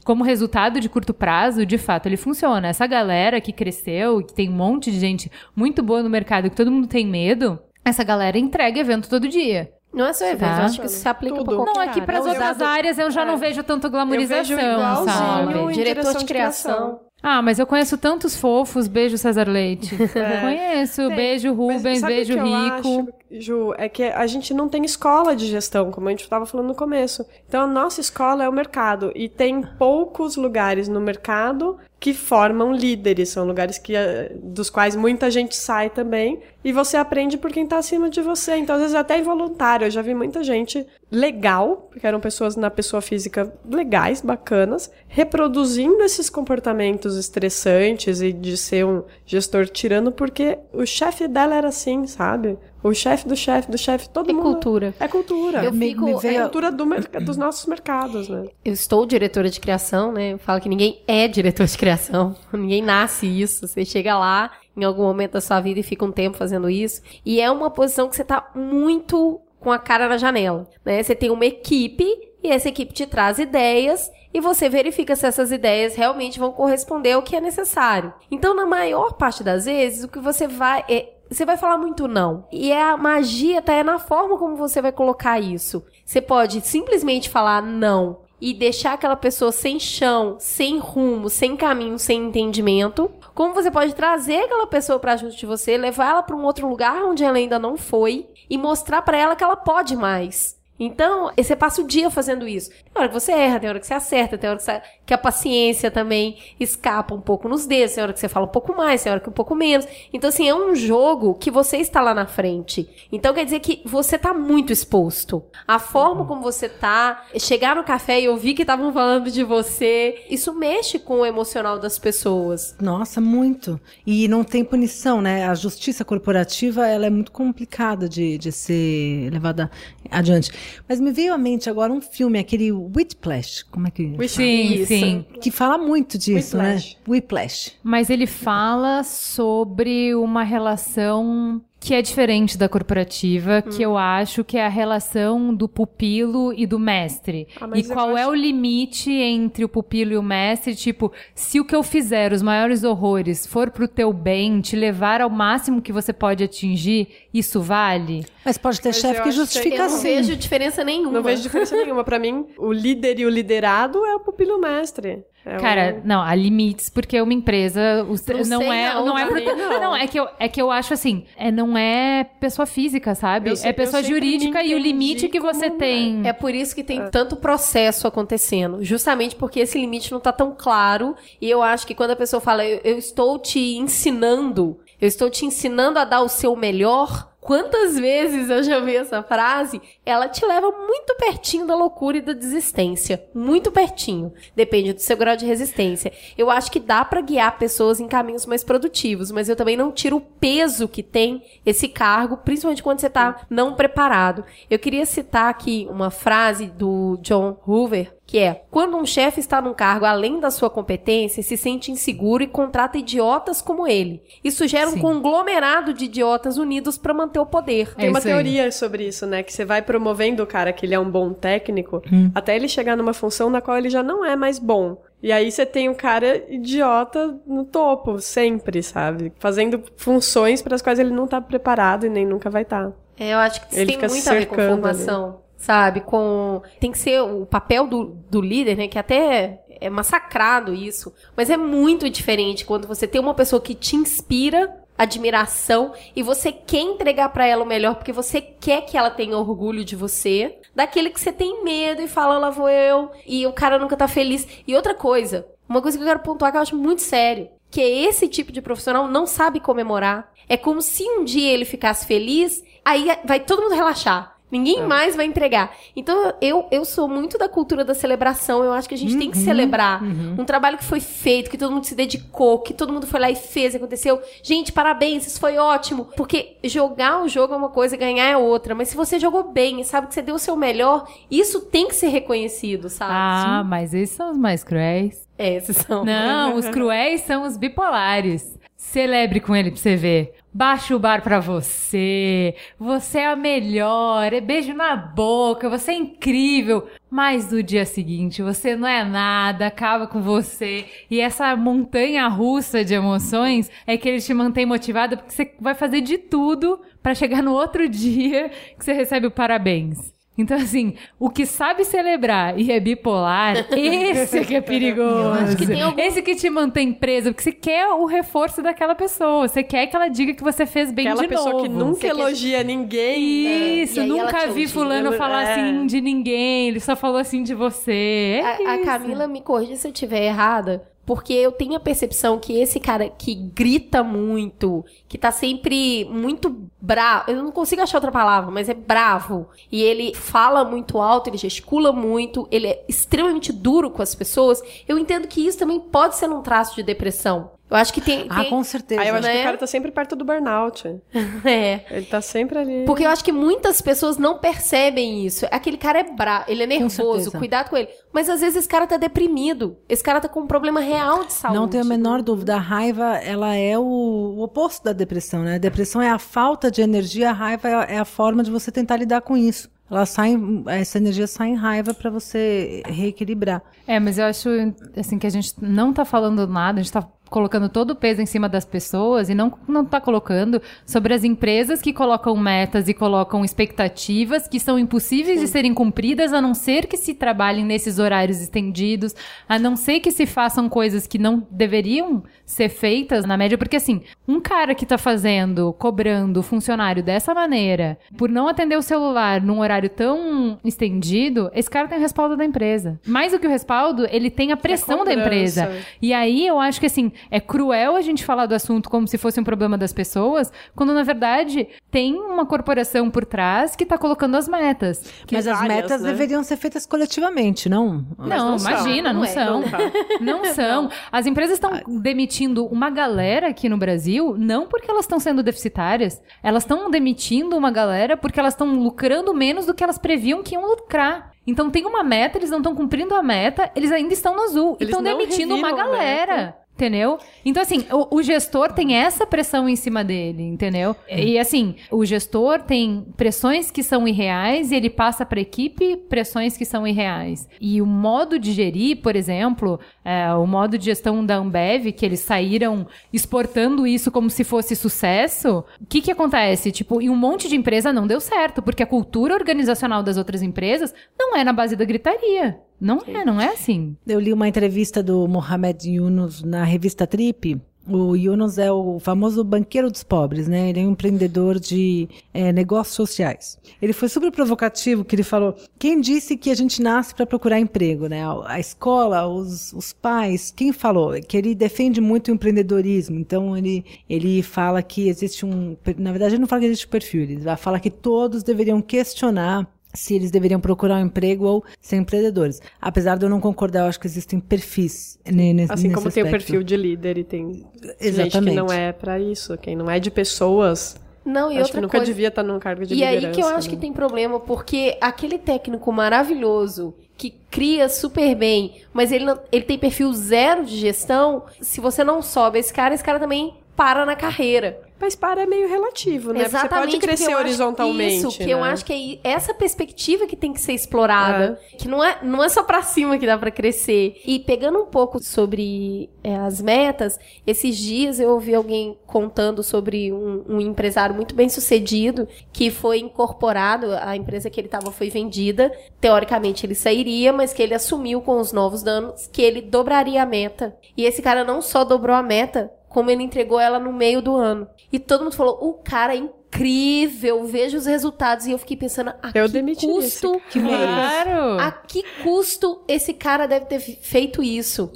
[0.03, 2.68] Como resultado de curto prazo, de fato ele funciona.
[2.68, 6.56] Essa galera que cresceu, que tem um monte de gente muito boa no mercado, que
[6.56, 9.69] todo mundo tem medo, essa galera entrega evento todo dia.
[9.93, 10.59] Não é só evento, Tá.
[10.59, 11.45] eu acho que isso se aplica Tudo.
[11.45, 12.03] pra qualquer Não, é que área.
[12.03, 15.73] para as Eu- outras áreas eu já não vejo tanta glamorização, vejo sabe?
[15.73, 16.99] Diretor de criação.
[17.23, 18.88] Ah, mas eu conheço tantos fofos.
[18.89, 19.95] Beijo, César Leite.
[20.41, 21.07] Conheço.
[21.07, 21.15] Tem.
[21.15, 22.01] beijo, Rubens.
[22.03, 23.07] Beijo, Rico.
[23.32, 26.67] Ju, é que a gente não tem escola de gestão, como a gente estava falando
[26.67, 27.26] no começo.
[27.47, 32.71] Então a nossa escola é o mercado e tem poucos lugares no mercado que formam
[32.71, 37.51] líderes, são lugares que eh, dos quais muita gente sai também e você aprende por
[37.51, 38.57] quem está acima de você.
[38.57, 39.86] Então às vezes é até involuntário.
[39.86, 46.03] Eu já vi muita gente legal, porque eram pessoas na pessoa física legais, bacanas, reproduzindo
[46.03, 52.05] esses comportamentos estressantes e de ser um gestor tirano porque o chefe dela era assim,
[52.05, 52.57] sabe?
[52.88, 54.43] O chefe do chefe do chefe, todo É mundo.
[54.43, 54.93] cultura.
[54.99, 55.63] É cultura.
[55.63, 56.86] Eu Me- fico, me É veio- cultura do
[57.25, 58.45] dos nossos mercados, né?
[58.63, 60.33] Eu estou diretora de criação, né?
[60.33, 62.36] Eu falo que ninguém é diretor de criação.
[62.53, 63.67] Ninguém nasce isso.
[63.67, 67.01] Você chega lá em algum momento da sua vida e fica um tempo fazendo isso.
[67.25, 71.01] E é uma posição que você tá muito com a cara na janela, né?
[71.01, 72.05] Você tem uma equipe
[72.43, 77.13] e essa equipe te traz ideias e você verifica se essas ideias realmente vão corresponder
[77.13, 78.13] ao que é necessário.
[78.29, 82.07] Então, na maior parte das vezes, o que você vai é você vai falar muito
[82.07, 82.45] não.
[82.51, 85.86] E é a magia tá é na forma como você vai colocar isso.
[86.05, 91.97] Você pode simplesmente falar não e deixar aquela pessoa sem chão, sem rumo, sem caminho,
[91.97, 93.11] sem entendimento.
[93.34, 96.67] Como você pode trazer aquela pessoa para junto de você, levar ela para um outro
[96.67, 100.55] lugar onde ela ainda não foi e mostrar para ela que ela pode mais.
[100.80, 102.69] Então, você passa o dia fazendo isso.
[102.69, 105.13] Tem hora que você erra, tem hora que você acerta, tem hora que, você- que
[105.13, 108.76] a paciência também escapa um pouco nos dedos, tem hora que você fala um pouco
[108.76, 109.88] mais, tem hora que um pouco menos.
[110.11, 112.88] Então, assim, é um jogo que você está lá na frente.
[113.11, 115.43] Então, quer dizer que você tá muito exposto.
[115.67, 120.26] A forma como você tá, chegar no café e ouvir que estavam falando de você,
[120.30, 122.76] isso mexe com o emocional das pessoas.
[122.82, 123.80] Nossa, muito.
[124.05, 125.47] E não tem punição, né?
[125.47, 129.71] A justiça corporativa ela é muito complicada de, de ser levada
[130.12, 130.51] adiante.
[130.88, 133.64] Mas me veio à mente agora um filme, aquele Whiplash.
[133.72, 134.03] Como é que.
[134.28, 134.88] Sim, Isso.
[134.88, 135.26] sim.
[135.41, 136.95] Que fala muito disso, Whiplash.
[136.95, 137.01] né?
[137.08, 137.72] Whiplash.
[137.84, 144.57] Mas ele fala sobre uma relação que é diferente da corporativa, que eu acho que
[144.57, 147.47] é a relação do pupilo e do mestre.
[147.61, 150.73] Ah, e qual é acho- o limite entre o pupilo e o mestre?
[150.75, 155.21] Tipo, se o que eu fizer, os maiores horrores, for pro teu bem, te levar
[155.21, 158.25] ao máximo que você pode atingir, isso vale?
[158.43, 160.15] Mas pode ter Mas chefe que acho que justifica Eu não assim.
[160.15, 161.11] vejo diferença nenhuma.
[161.11, 162.03] Não vejo diferença nenhuma.
[162.03, 165.23] Pra mim, o líder e o liderado é o pupilo mestre.
[165.46, 166.08] É Cara, o...
[166.08, 168.04] não, há limites, porque uma empresa.
[168.10, 168.93] os- Não não, sei é.
[168.96, 169.80] não, Não, é mim não.
[169.80, 173.52] não, é que, eu, é que eu acho assim, é, não é pessoa física, sabe?
[173.52, 176.22] Eu sei- é pessoa jurídica e o limite que você como- tem.
[176.28, 178.84] É por isso que tem tanto processo acontecendo.
[178.84, 181.16] Justamente porque esse limite não tá tão claro.
[181.39, 185.30] E eu acho que quando a pessoa fala, eu, eu estou te ensinando, eu estou
[185.30, 187.32] te ensinando a dar o seu melhor.
[187.46, 189.80] Quantas vezes eu já vi essa frase?
[190.04, 193.24] Ela te leva muito pertinho da loucura e da desistência.
[193.36, 194.34] Muito pertinho.
[194.56, 196.12] Depende do seu grau de resistência.
[196.36, 199.91] Eu acho que dá pra guiar pessoas em caminhos mais produtivos, mas eu também não
[199.91, 204.43] tiro o peso que tem esse cargo, principalmente quando você tá não preparado.
[204.68, 209.61] Eu queria citar aqui uma frase do John Hoover, que é: quando um chefe está
[209.61, 214.21] num cargo além da sua competência, se sente inseguro e contrata idiotas como ele.
[214.43, 215.01] Isso gera um Sim.
[215.01, 217.89] conglomerado de idiotas unidos para manter o poder.
[217.97, 218.34] É Tem uma isso aí.
[218.34, 219.43] teoria sobre isso, né?
[219.43, 222.01] Que você vai promovendo o cara que ele é um bom técnico
[222.34, 225.01] até ele chegar numa função na qual ele já não é mais bom.
[225.21, 229.34] E aí você tem um cara idiota no topo, sempre, sabe?
[229.39, 232.91] Fazendo funções para as quais ele não tá preparado e nem nunca vai estar.
[233.17, 236.01] É, eu acho que Ele tem fica muito a ver com cercando formação, sabe?
[236.01, 238.88] Com tem que ser o papel do, do líder, né?
[238.88, 243.74] Que até é massacrado isso, mas é muito diferente quando você tem uma pessoa que
[243.74, 248.97] te inspira admiração e você quer entregar pra ela o melhor porque você quer que
[248.97, 253.11] ela tenha orgulho de você, daquele que você tem medo e fala lá vou eu
[253.26, 254.47] e o cara nunca tá feliz.
[254.66, 257.82] E outra coisa, uma coisa que eu quero pontuar que eu acho muito sério, que
[257.82, 260.32] é esse tipo de profissional não sabe comemorar.
[260.47, 264.34] É como se um dia ele ficasse feliz, aí vai todo mundo relaxar.
[264.58, 264.86] Ninguém É.
[264.86, 265.74] mais vai entregar.
[265.95, 268.64] Então, eu, eu sou muito da cultura da celebração.
[268.64, 271.72] Eu acho que a gente tem que celebrar um trabalho que foi feito, que todo
[271.72, 274.22] mundo se dedicou, que todo mundo foi lá e fez, aconteceu.
[274.41, 276.06] Gente, parabéns, isso foi ótimo.
[276.16, 278.74] Porque jogar o jogo é uma coisa, ganhar é outra.
[278.74, 281.88] Mas se você jogou bem e sabe que você deu o seu melhor, isso tem
[281.88, 283.12] que ser reconhecido, sabe?
[283.14, 285.26] Ah, mas esses são os mais cruéis.
[285.38, 286.06] É, esses são.
[286.06, 288.58] Não, os cruéis são os bipolares.
[288.91, 290.36] Celebre com ele pra você ver.
[290.53, 292.55] Baixa o bar pra você.
[292.79, 294.31] Você é a melhor.
[294.31, 295.69] É beijo na boca.
[295.69, 296.88] Você é incrível.
[297.09, 299.67] Mas no dia seguinte, você não é nada.
[299.67, 300.86] Acaba com você.
[301.11, 305.75] E essa montanha russa de emoções é que ele te mantém motivado porque você vai
[305.75, 310.14] fazer de tudo pra chegar no outro dia que você recebe o parabéns.
[310.38, 315.55] Então, assim, o que sabe celebrar e é bipolar, esse que é perigoso.
[315.57, 319.47] que algum- Esse que te mantém preso, porque você quer o reforço daquela pessoa.
[319.47, 321.63] Você quer que ela diga que você fez bem Aquela de pessoa novo.
[321.63, 323.43] que nunca Você quer- elogia ninguém.
[323.45, 323.67] né?
[323.83, 325.51] Isso, É, ela nunca vi fulano Ela- falar é.
[325.53, 328.41] assim de ninguém, ele só falou assim de você.
[328.43, 328.77] É A, a.
[328.79, 333.10] Camila me corrija se eu estiver errada, porque eu tenho a percepção que esse cara
[333.10, 338.70] que grita muito, que tá sempre muito bravo, eu não consigo achar outra palavra, mas
[338.70, 344.01] é bravo, e ele fala muito alto, ele gesticula muito, ele é extremamente duro com
[344.01, 347.55] as pessoas, eu entendo que isso também pode ser um traço de depressão.
[347.70, 348.28] Eu acho que tem.
[348.30, 349.01] Ah, tem- com certeza.
[349.01, 349.41] Aí eu acho que né?
[349.41, 351.01] o cara tá sempre perto do burnout.
[351.45, 351.82] É.
[351.91, 352.86] Ele tá sempre ali.
[352.86, 355.45] Porque eu acho que muitas pessoas não percebem isso.
[355.51, 357.38] Aquele cara é bravo, ele é nervoso, certeza.
[357.38, 357.89] cuidado com ele.
[358.11, 359.78] Mas às vezes esse cara tá deprimido.
[359.88, 361.59] Esse cara tá com um problema real de saúde.
[361.59, 362.55] Não tenho a menor dúvida.
[362.55, 365.55] A raiva, ela é o, o oposto da depressão, né?
[365.55, 368.51] A depressão é a falta de energia, a raiva é a, é a forma de
[368.51, 369.70] você tentar lidar com isso.
[369.89, 370.36] Ela sai,
[370.68, 373.61] essa energia sai em raiva para você reequilibrar.
[373.86, 374.49] É, mas eu acho
[374.97, 378.21] assim que a gente não tá falando nada, a gente tá colocando todo o peso
[378.21, 382.88] em cima das pessoas e não, não tá colocando sobre as empresas que colocam metas
[382.88, 387.65] e colocam expectativas que são impossíveis de serem cumpridas, a não ser que se trabalhem
[387.65, 389.13] nesses horários estendidos,
[389.49, 393.75] a não ser que se façam coisas que não deveriam ser feitas na média, porque
[393.75, 398.81] assim, um cara que tá fazendo, cobrando o funcionário dessa maneira, por não atender o
[398.81, 402.97] celular num horário tão estendido, esse cara tem o respaldo da empresa.
[403.05, 405.25] Mais do que o respaldo, ele tem a pressão da cobrança.
[405.25, 405.71] empresa.
[406.01, 409.17] E aí eu acho que assim, é cruel a gente falar do assunto como se
[409.17, 413.97] fosse um problema das pessoas, quando na verdade tem uma corporação por trás que tá
[413.97, 415.03] colocando as metas.
[415.32, 416.11] Mas as várias, metas né?
[416.11, 418.05] deveriam ser feitas coletivamente, não?
[418.17, 418.71] Não, não são.
[418.71, 419.61] imagina, não, Não é, são.
[419.61, 419.78] não tá.
[420.19, 420.89] Não são.
[421.11, 421.71] As empresas estão
[422.01, 426.21] demitindo uma galera aqui no Brasil, não porque elas estão sendo deficitárias.
[426.43, 430.55] Elas estão demitindo uma galera porque elas estão lucrando menos do que elas previam que
[430.55, 431.32] iam lucrar.
[431.47, 434.78] Então tem uma meta, eles não estão cumprindo a meta, eles ainda estão no azul.
[434.80, 436.57] E Eles estão não demitindo uma a galera.
[436.76, 437.17] Entendeu?
[437.45, 440.93] Então, assim, o, o gestor tem essa pressão em cima dele, entendeu?
[441.09, 445.95] E, assim, o gestor tem pressões que são irreais e ele passa para a equipe
[445.95, 447.47] pressões que são irreais.
[447.61, 452.05] E o modo de gerir, por exemplo, é, o modo de gestão da Ambev, que
[452.05, 456.73] eles saíram exportando isso como se fosse sucesso, o que que acontece?
[456.73, 460.41] Tipo, em um monte de empresa não deu certo, porque a cultura organizacional das outras
[460.41, 462.59] empresas não é na base da gritaria.
[462.80, 463.95] Não é, não é assim.
[464.05, 467.59] Eu li uma entrevista do Mohamed Yunus na revista Trip.
[467.88, 470.69] O Yunus é o famoso banqueiro dos pobres, né?
[470.69, 473.59] Ele é um empreendedor de eh, negócios sociais.
[473.80, 477.59] Ele foi super provocativo, que ele falou: quem disse que a gente nasce para procurar
[477.59, 478.26] emprego, né?
[478.26, 481.11] A, a escola, os, os pais, quem falou?
[481.21, 483.19] Que ele defende muito o empreendedorismo.
[483.19, 486.89] Então ele ele fala que existe um, na verdade ele não fala que existe um
[486.89, 491.96] perfil, ele fala que todos deveriam questionar se eles deveriam procurar um emprego ou ser
[491.98, 492.62] empreendedores.
[492.82, 496.12] Apesar de eu não concordar, eu acho que existem perfis ne- nesse, Assim nesse como
[496.12, 496.46] tem o aspecto.
[496.46, 497.66] perfil de líder e tem gente
[497.98, 498.56] que Exatamente.
[498.56, 499.58] não é pra isso.
[499.58, 502.06] Quem não é de pessoas, Não, e acho outra que nunca coisa.
[502.06, 503.28] devia estar num cargo de E liderança.
[503.28, 503.74] aí que eu acho né?
[503.76, 509.64] que tem problema, porque aquele técnico maravilhoso que cria super bem, mas ele, não- ele
[509.64, 514.06] tem perfil zero de gestão, se você não sobe esse cara, esse cara também para
[514.06, 514.82] na carreira.
[515.00, 516.39] Mas para é meio relativo, né?
[516.43, 516.91] Porque Exatamente.
[516.91, 518.16] Você pode crescer horizontalmente.
[518.28, 518.54] Isso, que né?
[518.54, 521.60] eu acho que é i- essa perspectiva que tem que ser explorada.
[521.78, 524.22] Que não é, não é só pra cima que dá pra crescer.
[524.26, 530.14] E pegando um pouco sobre é, as metas, esses dias eu ouvi alguém contando sobre
[530.14, 535.10] um, um empresário muito bem sucedido que foi incorporado, a empresa que ele estava foi
[535.10, 535.72] vendida.
[536.00, 540.26] Teoricamente ele sairia, mas que ele assumiu com os novos danos que ele dobraria a
[540.26, 540.76] meta.
[540.96, 544.38] E esse cara não só dobrou a meta, como ele entregou ela no meio do
[544.38, 544.66] ano.
[544.89, 548.46] E todo mundo falou: o cara é incrível, veja os resultados.
[548.46, 550.41] E eu fiquei pensando: a Eu que custo.
[550.48, 551.60] esse Claro!
[551.60, 554.93] A que custo esse cara deve ter feito isso?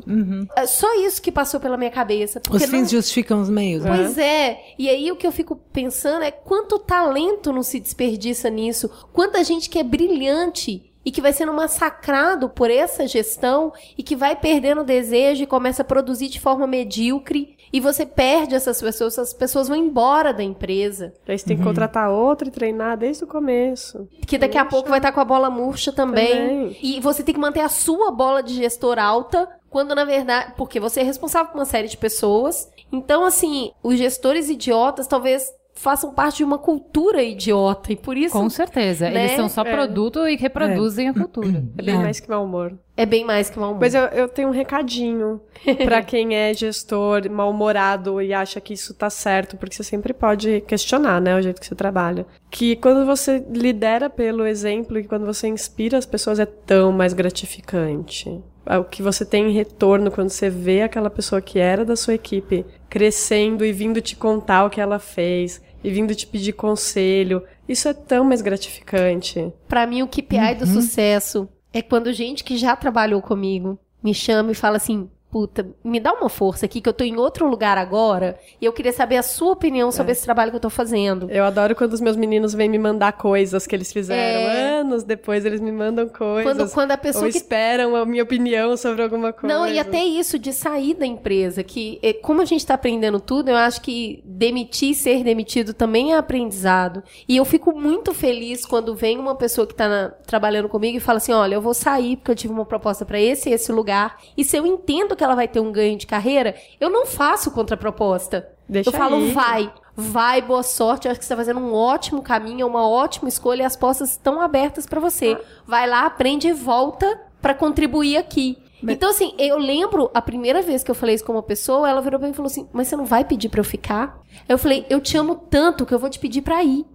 [0.56, 2.42] É só isso que passou pela minha cabeça.
[2.50, 3.94] Os não- fins justificam os meios, né?
[3.94, 4.62] Pois é.
[4.80, 9.44] E aí o que eu fico pensando é quanto talento não se desperdiça nisso, quanta
[9.44, 14.36] gente que é brilhante e que vai sendo massacrado por essa gestão e que vai
[14.36, 19.14] perdendo o desejo e começa a produzir de forma medíocre e você perde essas pessoas,
[19.18, 21.12] essas pessoas vão embora da empresa.
[21.28, 21.64] Aí você tem Uhum.
[21.64, 24.08] que contratar outro e treinar desde o começo.
[24.28, 26.28] Que daqui a pouco vai estar com a bola murcha também.
[26.32, 26.78] Também.
[26.80, 30.54] E você tem que manter a sua bola de gestor alta, quando na verdade.
[30.58, 32.70] Porque você é responsável por uma série de pessoas.
[32.92, 35.52] Então, assim, os gestores idiotas talvez
[35.82, 37.94] façam parte de uma cultura idiota.
[37.94, 39.10] E por isso Com certeza.
[39.10, 39.24] Né?
[39.26, 39.72] Eles são só É.
[39.72, 41.64] produto e reproduzem a cultura.
[41.78, 41.98] É bem É.
[42.00, 42.74] mais que mau humor.
[42.98, 43.80] é bem mais que mal humor.
[43.82, 45.40] Mas eu, eu tenho um recadinho
[45.86, 50.60] pra quem é gestor mal-humorado e acha que isso tá certo, porque você sempre pode
[50.68, 52.26] questionar, né, o jeito que você trabalha.
[52.52, 57.14] Que quando você lidera pelo exemplo e quando você inspira as pessoas é tão mais
[57.14, 58.42] gratificante.
[58.66, 61.96] É O que você tem em retorno quando você vê aquela pessoa que era da
[61.96, 66.54] sua equipe crescendo e vindo te contar o que ela fez e vindo te pedir
[66.54, 67.44] conselho.
[67.68, 69.52] Isso é tão mais gratificante.
[69.68, 70.58] Pra mim, o KPI Uhum.
[70.60, 75.68] do sucesso é quando gente que já trabalhou comigo me chama e fala assim: puta,
[75.84, 78.92] me dá uma força aqui que eu tô em outro lugar agora e eu queria
[78.92, 79.92] saber a sua opinião É.
[79.92, 81.30] sobre esse trabalho que eu tô fazendo.
[81.30, 84.50] Eu adoro quando os meus meninos vêm me mandar coisas que eles fizeram.
[84.50, 84.80] É.
[84.80, 86.44] Anos depois eles me mandam coisas.
[86.44, 89.56] Quando, quando a ou pessoa que esperam a minha opinião sobre alguma coisa.
[89.56, 93.20] Não, e até isso de sair da empresa, que eh, como a gente tá aprendendo
[93.20, 97.04] tudo, eu acho que demitir e ser demitido também é aprendizado.
[97.28, 101.00] E eu fico muito feliz quando vem uma pessoa que tá na- trabalhando comigo e
[101.00, 103.72] fala assim: olha, eu vou sair porque eu tive uma proposta pra esse e esse
[103.72, 104.18] lugar.
[104.36, 107.52] E se eu entendo que ela vai ter um ganho de carreira, eu não faço
[107.52, 108.50] contraproposta.
[108.68, 109.32] Deixa eu falo, aí.
[109.32, 111.06] vai, vai, boa sorte.
[111.08, 113.76] Eu acho que você tá fazendo um ótimo caminho, é uma ótima escolha e as
[113.76, 115.38] portas estão abertas pra você.
[115.68, 118.58] Vai lá, aprende e volta pra contribuir aqui.
[118.82, 122.02] Então, assim, eu lembro a primeira vez que eu falei isso com uma pessoa, ela
[122.02, 124.18] virou pra mim e falou assim: Mas você não vai pedir pra eu ficar?
[124.48, 126.86] Eu falei: Eu te amo tanto que eu vou te pedir pra ir.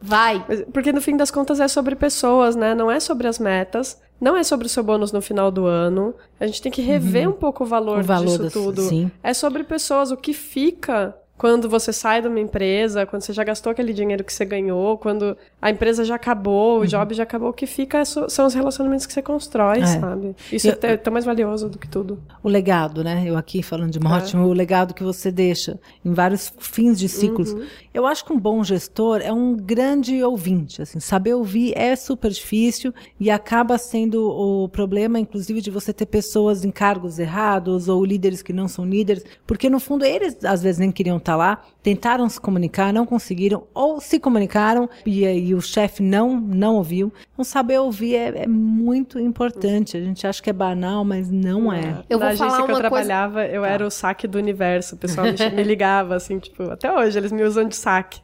[0.00, 0.44] Vai.
[0.48, 2.74] Mas- Porque no fim das contas é sobre pessoas, né?
[2.74, 4.00] Não é sobre as metas.
[4.20, 6.14] Não é sobre o seu bônus no final do ano.
[6.40, 8.82] A gente tem que rever um pouco o valor, O valor disso das- tudo.
[8.82, 9.10] sim.
[9.22, 13.44] É sobre pessoas, o que fica quando você sai de uma empresa, quando você já
[13.44, 15.36] gastou aquele dinheiro que você ganhou, quando
[15.66, 19.04] a empresa já acabou, o job já acabou, o que fica é são os relacionamentos
[19.06, 19.86] que você constrói, É.
[19.86, 20.34] sabe?
[20.52, 22.20] Isso Eu- é tão- tão mais valioso do que tudo.
[22.42, 23.24] O legado, né?
[23.26, 24.48] Eu aqui falando de Mortimer, É.
[24.48, 27.52] o legado que você deixa em vários fins de ciclos.
[27.52, 27.64] Uhum.
[27.92, 32.30] Eu acho que um bom gestor é um grande ouvinte, assim, saber ouvir é super
[32.30, 38.04] difícil e acaba sendo o problema, inclusive, de você ter pessoas em cargos errados ou
[38.04, 41.60] líderes que não são líderes, porque no fundo eles às vezes nem queriam estar lá,
[41.82, 47.12] tentaram se comunicar, não conseguiram, ou se comunicaram e, aí o chefe não, não ouviu.
[47.32, 49.96] Então saber ouvir é, é muito importante.
[49.96, 52.02] A gente acha que é banal, mas não é.
[52.08, 54.38] Eu Na vou agência falar que eu uma coisa- trabalhava, eu era o saque do
[54.38, 54.94] universo.
[54.94, 55.32] O pessoal me,
[55.64, 58.20] ligava, assim, tipo, até hoje eles me usam de saque.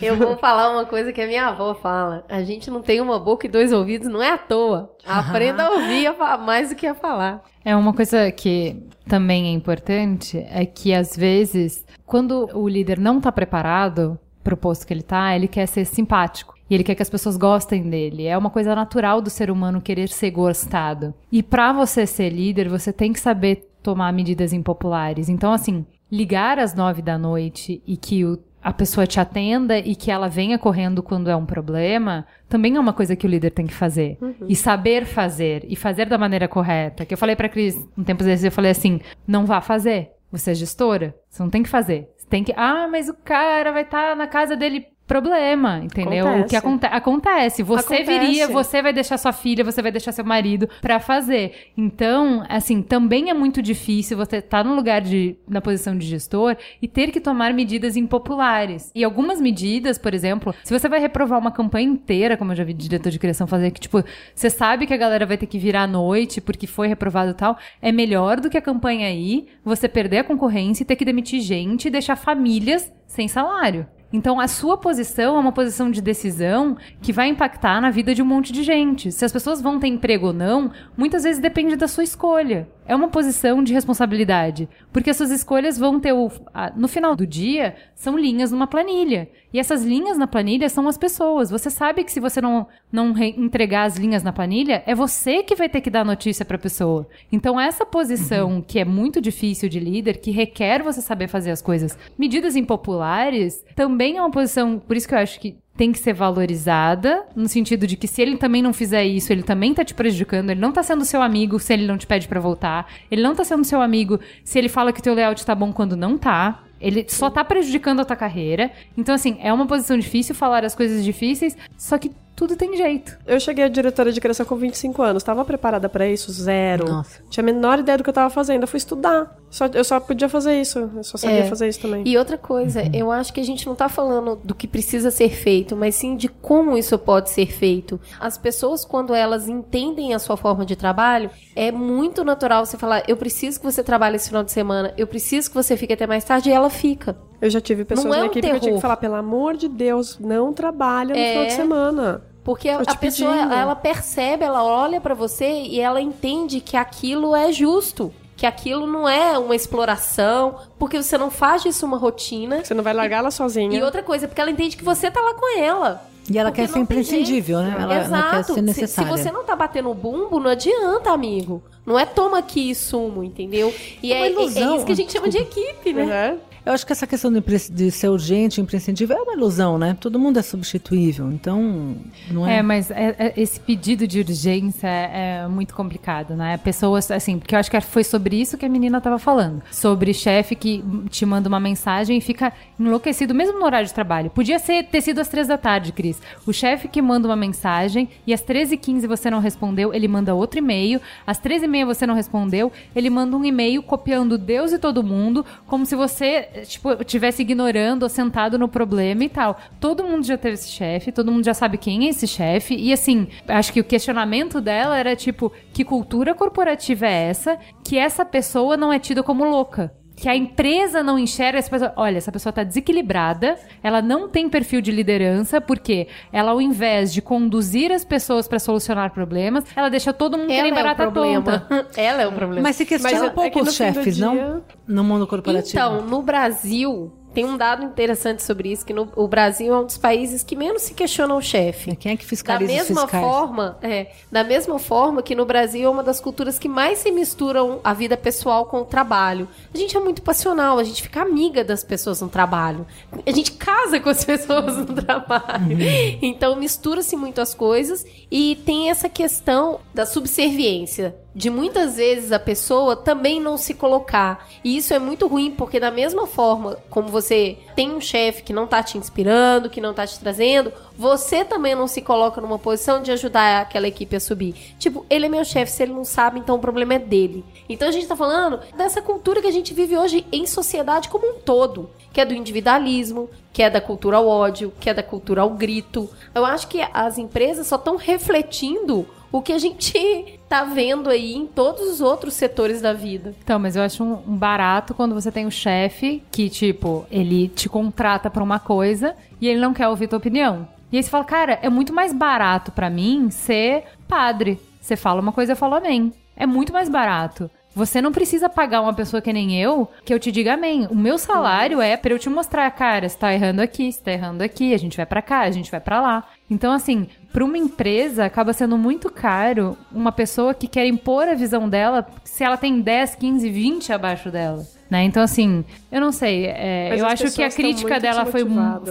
[0.00, 2.24] Eu vou falar uma coisa que a minha avó fala.
[2.28, 4.94] A gente não tem uma boca e dois ouvidos, não é à toa.
[5.04, 6.08] Aprenda a ouvir
[6.44, 7.42] mais do que a falar.
[7.64, 8.76] É uma coisa que
[9.08, 14.86] também é importante, é que às vezes, quando o líder não tá preparado pro posto
[14.86, 16.55] que ele tá, ele quer ser simpático.
[16.68, 18.26] E ele quer que as pessoas gostem dele.
[18.26, 21.14] É uma coisa natural do ser humano querer ser gostado.
[21.30, 25.28] E pra você ser líder, você tem que saber tomar medidas impopulares.
[25.28, 29.94] Então, assim, ligar às nove da noite e que o a pessoa te atenda e
[29.94, 33.50] que ela venha correndo quando é um problema, também é uma coisa que o líder
[33.50, 34.18] tem que fazer.
[34.48, 35.64] E saber fazer.
[35.68, 37.06] E fazer da maneira correta.
[37.06, 40.10] Que eu falei pra Cris, um tempo desses, eu falei assim, não vá fazer.
[40.32, 42.10] Você é gestora, você não tem que fazer.
[42.16, 46.26] Você tem que, ah, mas o cara vai estar na casa dele problema, entendeu?
[46.26, 46.56] O que Acontece.
[46.56, 47.62] aconte acontece.
[47.62, 48.18] Você Acontece.
[48.18, 51.70] viria, você vai deixar sua filha, você vai deixar seu marido pra fazer.
[51.76, 56.56] Então, assim, também é muito difícil você estar no lugar de na posição de gestor
[56.82, 58.90] e ter que tomar medidas impopulares.
[58.94, 62.64] E algumas medidas, por exemplo, se você vai reprovar uma campanha inteira, como eu já
[62.64, 64.02] vi diretor de criação fazer, que tipo,
[64.34, 67.34] você sabe que a galera vai ter que virar à noite porque foi reprovado e
[67.34, 71.04] tal, é melhor do que a campanha aí, você perder a concorrência e ter que
[71.04, 73.86] demitir gente e deixar famílias sem salário.
[74.12, 78.22] Então, a sua posição é uma posição de decisão que vai impactar na vida de
[78.22, 79.10] um monte de gente.
[79.10, 82.68] Se as pessoas vão ter emprego ou não, muitas vezes depende da sua escolha.
[82.86, 84.68] É uma posição de responsabilidade.
[84.92, 86.30] Porque as suas escolhas vão ter o.
[86.54, 89.28] a- no final do dia, são linhas numa planilha.
[89.52, 91.50] E essas linhas na planilha são as pessoas.
[91.50, 95.42] Você sabe que se você não, não re- entregar as linhas na planilha, é você
[95.42, 97.06] que vai ter que dar a notícia pra pessoa.
[97.32, 101.62] Então, essa posição que é muito difícil de líder, que requer você saber fazer as
[101.62, 104.78] coisas, medidas impopulares, também é uma posição.
[104.78, 108.22] Por isso que eu acho que tem que ser valorizada, no sentido de que se
[108.22, 111.20] ele também não fizer isso, ele também tá te prejudicando, ele não tá sendo seu
[111.22, 114.58] amigo se ele não te pede pra voltar, ele não tá sendo seu amigo se
[114.58, 116.62] ele fala que teu layout tá bom quando não tá.
[116.78, 118.70] Ele só tá prejudicando a tua carreira.
[118.98, 123.18] Então, assim, é uma posição difícil falar as coisas difíceis, só que tudo tem jeito.
[123.26, 125.22] Eu cheguei a diretora de criação com 25 anos.
[125.22, 126.30] Tava preparada pra isso?
[126.30, 126.86] Zero.
[126.86, 127.22] Nossa.
[127.30, 128.62] Tinha a menor ideia do que eu tava fazendo.
[128.62, 129.34] Eu fui estudar.
[129.56, 130.78] Só, eu só podia fazer isso.
[130.94, 131.44] Eu só sabia É.
[131.48, 132.02] fazer isso também.
[132.06, 135.30] E outra coisa, eu acho que a gente não tá falando do que precisa ser
[135.30, 137.98] feito, mas sim de como isso pode ser feito.
[138.20, 143.02] As pessoas, quando elas entendem a sua forma de trabalho, é muito natural você falar:
[143.08, 146.06] eu preciso que você trabalhe esse final de semana, eu preciso que você fique até
[146.06, 147.16] mais tarde, e ela fica.
[147.40, 148.76] Eu já tive pessoas Não é na um equipe que eu tinha terror.
[148.76, 151.30] que falar, pelo amor de Deus, não trabalha no É.
[151.30, 152.22] final de semana.
[152.44, 153.54] Porque a pessoa, pedindo.
[153.54, 158.12] ela percebe, ela olha pra você e ela entende que aquilo é justo.
[158.36, 162.62] Que aquilo não é uma exploração, porque você não faz disso uma rotina.
[162.64, 163.76] Você não vai largar ela sozinha.
[163.78, 166.04] E outra coisa, porque ela entende que você tá lá com ela.
[166.30, 167.74] E ela quer ser imprescindível, né?
[167.78, 168.46] Ela, ela quer Exato.
[168.48, 169.16] ser Se- necessária.
[169.16, 171.62] Se, você não tá batendo o bumbo, não adianta, amigo.
[171.86, 173.72] Não é toma aqui e sumo, entendeu?
[174.02, 174.76] E É uma é, é- é ilusão.
[174.76, 176.04] isso que a gente chama de equipe, né?
[176.04, 176.36] Né?
[176.66, 179.96] Eu acho que essa questão de, ser urgente, imprescindível, é uma ilusão, né?
[180.00, 181.94] Todo mundo é substituível, então
[182.28, 182.56] não é...
[182.56, 186.56] É, mas é- é- esse pedido de urgência é, é muito complicado, né?
[186.56, 189.62] Pessoas, assim, porque eu acho que foi sobre isso que a menina tava falando.
[189.70, 194.30] Sobre chefe que te manda uma mensagem e fica enlouquecido, mesmo no horário de trabalho.
[194.30, 196.20] Podia ser, ter sido às três da tarde, Cris.
[196.44, 200.58] O chefe que manda uma mensagem e às 13h15 você não respondeu, ele manda outro
[200.58, 201.00] e-mail.
[201.24, 205.86] Às 13h30 você não respondeu, ele manda um e-mail copiando Deus e todo mundo, como
[205.86, 209.58] se você, tipo, estivesse ignorando ou sentado no problema e tal.
[209.80, 212.74] Todo mundo já teve esse chefe, todo mundo já sabe quem é esse chefe.
[212.74, 217.98] E assim, acho que o questionamento dela era tipo, que cultura corporativa é essa que
[217.98, 219.92] essa pessoa não é tida como louca?
[220.16, 221.92] Que a empresa não enxerga essa pessoa.
[221.94, 227.12] Olha, essa pessoa tá desequilibrada, ela não tem perfil de liderança, porque ela, ao invés
[227.12, 231.10] de conduzir as pessoas para solucionar problemas, ela deixa todo mundo querendo Ela é barata
[231.12, 231.66] tonta.
[231.96, 232.62] Ela é o problema.
[232.62, 234.62] Mas se questiona Mas um pouco é os chefes, dia- não?
[234.88, 235.70] No mundo corporativo.
[235.70, 239.84] Então, no Brasil, tem um dado interessante sobre isso, que no- o Brasil é um
[239.84, 241.94] dos países que menos se questiona o chefe.
[241.96, 245.86] Quem é que Da fiscaliza os mesma forma, é, da mesma forma que no Brasil
[245.86, 249.46] é uma das culturas que mais se misturam a vida pessoal com o trabalho.
[249.74, 252.86] A gente é muito passional, a gente fica amiga das pessoas no trabalho.
[253.26, 255.76] A gente casa com as pessoas no trabalho.
[256.22, 261.14] Então mistura-se muito as coisas e tem essa questão da subserviência.
[261.36, 264.48] De muitas vezes a pessoa também não se colocar.
[264.64, 268.54] E isso é muito ruim, porque da mesma forma como você tem um chefe que
[268.54, 272.58] não tá te inspirando, que não tá te trazendo, você também não se coloca numa
[272.58, 274.74] posição de ajudar aquela equipe a subir.
[274.78, 277.44] Tipo, ele é meu chefe, se ele não sabe, então o problema é dele.
[277.68, 281.28] Então a gente tá falando dessa cultura que a gente vive hoje em sociedade como
[281.28, 285.02] um todo, que é do individualismo, que é da cultura ao ódio, que é da
[285.02, 286.08] cultura ao grito.
[286.34, 291.34] Eu acho que as empresas só estão refletindo o que a gente tá vendo aí
[291.34, 293.34] em todos os outros setores da vida.
[293.42, 297.48] Então, mas eu acho um, um barato quando você tem um chefe que, tipo, ele
[297.48, 300.68] te contrata pra uma coisa e ele não quer ouvir tua opinião.
[300.90, 304.60] E aí você fala, cara, é muito mais barato pra mim ser padre.
[304.80, 306.12] Você fala uma coisa, eu falo amém.
[306.36, 307.50] É muito mais barato.
[307.76, 310.86] Você não precisa pagar uma pessoa que nem eu que eu te diga amém.
[310.86, 314.12] O meu salário é pra eu te mostrar, cara, você tá errando aqui, você tá
[314.12, 316.24] errando aqui, a gente vai pra cá, a gente vai pra lá.
[316.48, 321.34] Então, assim, pra uma empresa acaba sendo muito caro uma pessoa que quer impor a
[321.34, 324.64] visão dela se ela tem 10, 15, 20 abaixo dela.
[324.88, 325.02] Né?
[325.04, 326.46] Então, assim, eu não sei.
[326.46, 328.44] é, eu acho que a crítica dela foi,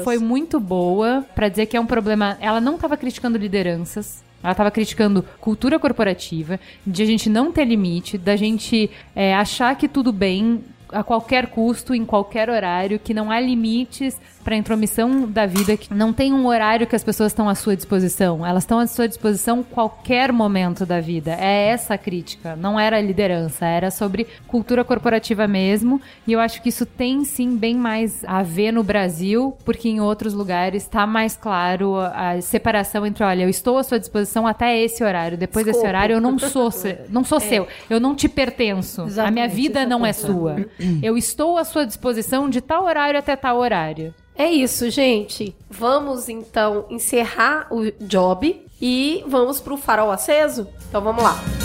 [0.03, 2.37] foi muito boa pra dizer que é um problema.
[2.41, 4.23] Ela não tava criticando lideranças.
[4.43, 9.75] Ela estava criticando cultura corporativa, de a gente não ter limite, da gente é, achar
[9.75, 15.27] que tudo bem a qualquer custo, em qualquer horário, que não há limites para intromissão
[15.27, 18.45] da vida, que não tem um horário que as pessoas estão à sua disposição.
[18.45, 21.31] Elas estão à sua disposição qualquer momento da vida.
[21.31, 22.55] É essa a crítica.
[22.55, 25.99] Não era liderança, era sobre cultura corporativa mesmo.
[26.27, 29.99] E eu acho que isso tem sim bem mais a ver no Brasil, porque em
[29.99, 34.79] outros lugares está mais claro a separação entre, olha, eu estou à sua disposição até
[34.79, 35.39] esse horário.
[35.39, 35.89] Depois desse Escopo.
[35.89, 36.69] horário eu não sou,
[37.09, 37.67] não sou seu.
[37.89, 39.01] Eu não te pertenço.
[39.01, 40.67] a minha Exatamente, vida é não é sua.
[41.01, 44.13] Eu estou à sua disposição de tal horário até tal horário.
[44.38, 45.55] É isso, gente.
[45.69, 50.67] Vamos então encerrar o job e vamos pro farol aceso?
[50.89, 51.64] Então vamos lá.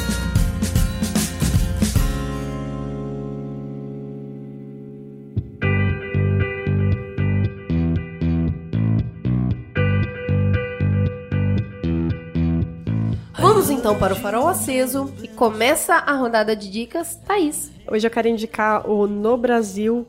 [13.81, 17.73] Então para o farol aceso e começa a rodada de dicas, Thaís.
[17.91, 20.05] Hoje eu quero indicar o nobrasil.co,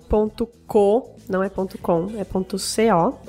[1.29, 2.43] não é .com, é .co,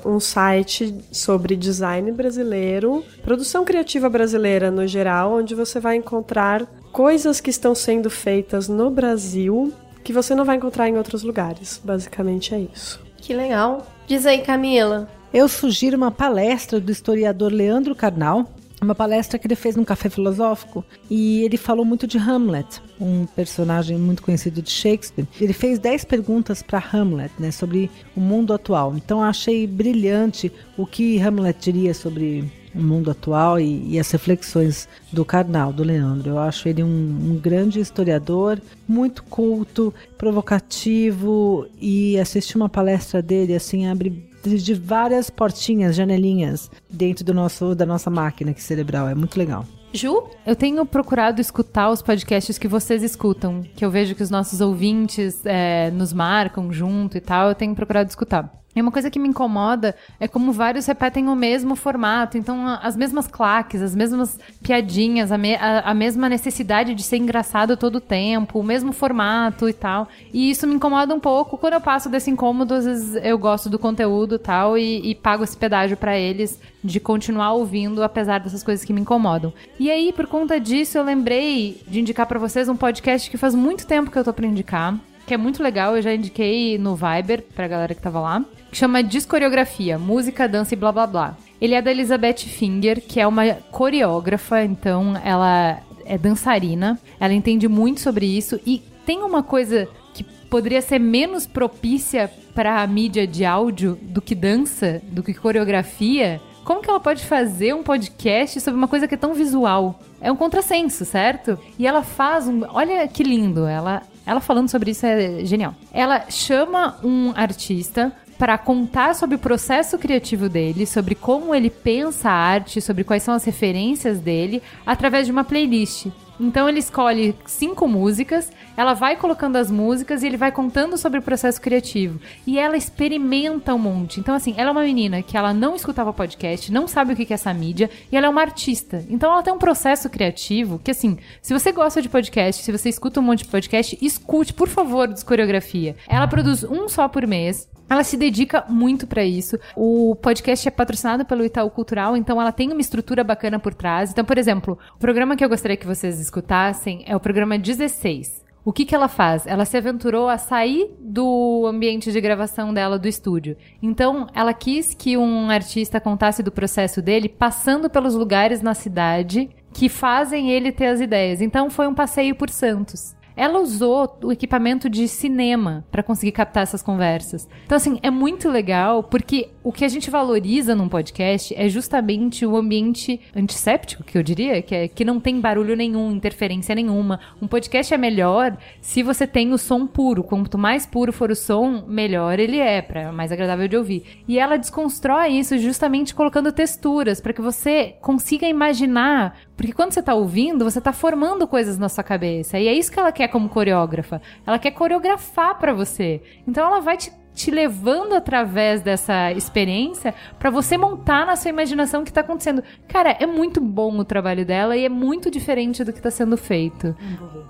[0.05, 7.39] um site sobre design brasileiro, produção criativa brasileira no geral, onde você vai encontrar coisas
[7.39, 9.71] que estão sendo feitas no Brasil
[10.03, 11.79] que você não vai encontrar em outros lugares.
[11.81, 12.99] Basicamente é isso.
[13.15, 13.87] Que legal.
[14.05, 15.07] Diz aí, Camila.
[15.33, 18.45] Eu sugiro uma palestra do historiador Leandro Carnal,
[18.83, 23.25] uma palestra que ele fez num café filosófico e ele falou muito de Hamlet, um
[23.25, 25.27] personagem muito conhecido de Shakespeare.
[25.39, 28.95] Ele fez 10 perguntas para Hamlet, né, sobre o mundo atual.
[28.95, 34.87] Então achei brilhante o que Hamlet diria sobre o mundo atual e, e as reflexões
[35.11, 36.31] do Karnal, do Leandro.
[36.31, 43.55] Eu acho ele um, um grande historiador, muito culto, provocativo e assistir uma palestra dele
[43.55, 49.07] assim abre de várias portinhas, janelinhas dentro do nosso da nossa máquina aqui cerebral.
[49.07, 49.65] É muito legal.
[49.93, 50.23] Ju?
[50.45, 54.59] Eu tenho procurado escutar os podcasts que vocês escutam, que eu vejo que os nossos
[54.59, 57.49] ouvintes é, nos marcam junto e tal.
[57.49, 58.62] Eu tenho procurado escutar.
[58.75, 62.37] E uma coisa que me incomoda é como vários repetem o mesmo formato.
[62.37, 67.17] Então, as mesmas claques, as mesmas piadinhas, a, me, a, a, mesma necessidade de ser
[67.17, 70.07] engraçado todo o tempo, o mesmo formato e tal.
[70.33, 71.57] E isso me incomoda um pouco.
[71.57, 75.43] Quando eu passo desse incômodo, às vezes eu gosto do conteúdo tal, e, e pago
[75.43, 79.53] esse pedágio para eles de continuar ouvindo, apesar dessas coisas que me incomodam.
[79.79, 83.55] E aí, por conta disso, eu lembrei de indicar para vocês um podcast que faz
[83.55, 86.95] muito tempo que eu tô pra indicar que é muito legal, eu já indiquei no
[86.95, 91.37] Viber pra galera que tava lá, que chama Discoreografia, Música, Dança e Blá Blá Blá.
[91.61, 97.67] Ele é da Elizabeth Finger, que é uma coreógrafa, então ela é dançarina, ela entende
[97.67, 103.25] muito sobre isso e tem uma coisa que poderia ser menos propícia para a mídia
[103.25, 106.41] de áudio do que dança, do que coreografia.
[106.63, 109.99] Como que ela pode fazer um podcast sobre uma coisa que é tão visual?
[110.21, 111.57] É um contrassenso, certo?
[111.77, 112.63] E ela faz um.
[112.69, 113.65] Olha que lindo!
[113.65, 115.75] Ela ela falando sobre isso é genial.
[115.91, 118.11] Ela chama um artista
[118.43, 123.23] para contar sobre o processo criativo dele, sobre como ele pensa a arte, sobre quais
[123.23, 126.07] são as referências dele, através de uma playlist.
[126.37, 131.19] Então ele escolhe cinco músicas, ela vai colocando as músicas e ele vai contando sobre
[131.19, 132.19] o processo criativo.
[132.45, 134.19] E ela experimenta um monte.
[134.19, 137.31] Então, assim, ela é uma menina que ela não escutava podcast, não sabe o que
[137.31, 139.05] é essa mídia, e ela é uma artista.
[139.09, 142.89] Então ela tem um processo criativo que, assim, se você gosta de podcast, se você
[142.89, 145.95] escuta um monte de podcast, escute, por favor, Discoreografia.
[146.09, 147.71] Ela produz um só por mês.
[147.89, 149.57] Ela se dedica muito para isso.
[149.75, 154.11] O podcast é patrocinado pelo Itaú Cultural, então ela tem uma estrutura bacana por trás.
[154.11, 158.43] Então, por exemplo, o programa que eu gostaria que vocês escutassem é o programa 16.
[158.65, 159.45] O que, que ela faz?
[159.45, 163.57] Ela se aventurou a sair do ambiente de gravação dela do estúdio.
[163.81, 169.49] Então, ela quis que um artista contasse do processo dele passando pelos lugares na cidade
[169.73, 171.41] que fazem ele ter as ideias.
[171.41, 173.13] Então, foi um passeio por Santos.
[173.35, 177.47] Ela usou o equipamento de cinema para conseguir captar essas conversas.
[177.65, 182.45] Então, assim, é muito legal porque o que a gente valoriza num podcast é justamente
[182.45, 187.19] o ambiente antisséptico, que eu diria, que é que não tem barulho nenhum, interferência nenhuma.
[187.41, 190.23] Um podcast é melhor se você tem o som puro.
[190.23, 194.23] Quanto mais puro for o som, melhor ele é, para mais agradável de ouvir.
[194.27, 199.99] E ela desconstrói isso justamente colocando texturas para que você consiga imaginar porque quando você
[199.99, 202.59] está ouvindo, você está formando coisas na sua cabeça.
[202.59, 204.21] E é isso que ela quer como coreógrafa.
[204.45, 206.21] Ela quer coreografar para você.
[206.47, 212.01] Então ela vai te te levando através dessa experiência para você montar na sua imaginação
[212.01, 212.63] o que tá acontecendo.
[212.87, 216.37] Cara, é muito bom o trabalho dela e é muito diferente do que tá sendo
[216.37, 216.95] feito.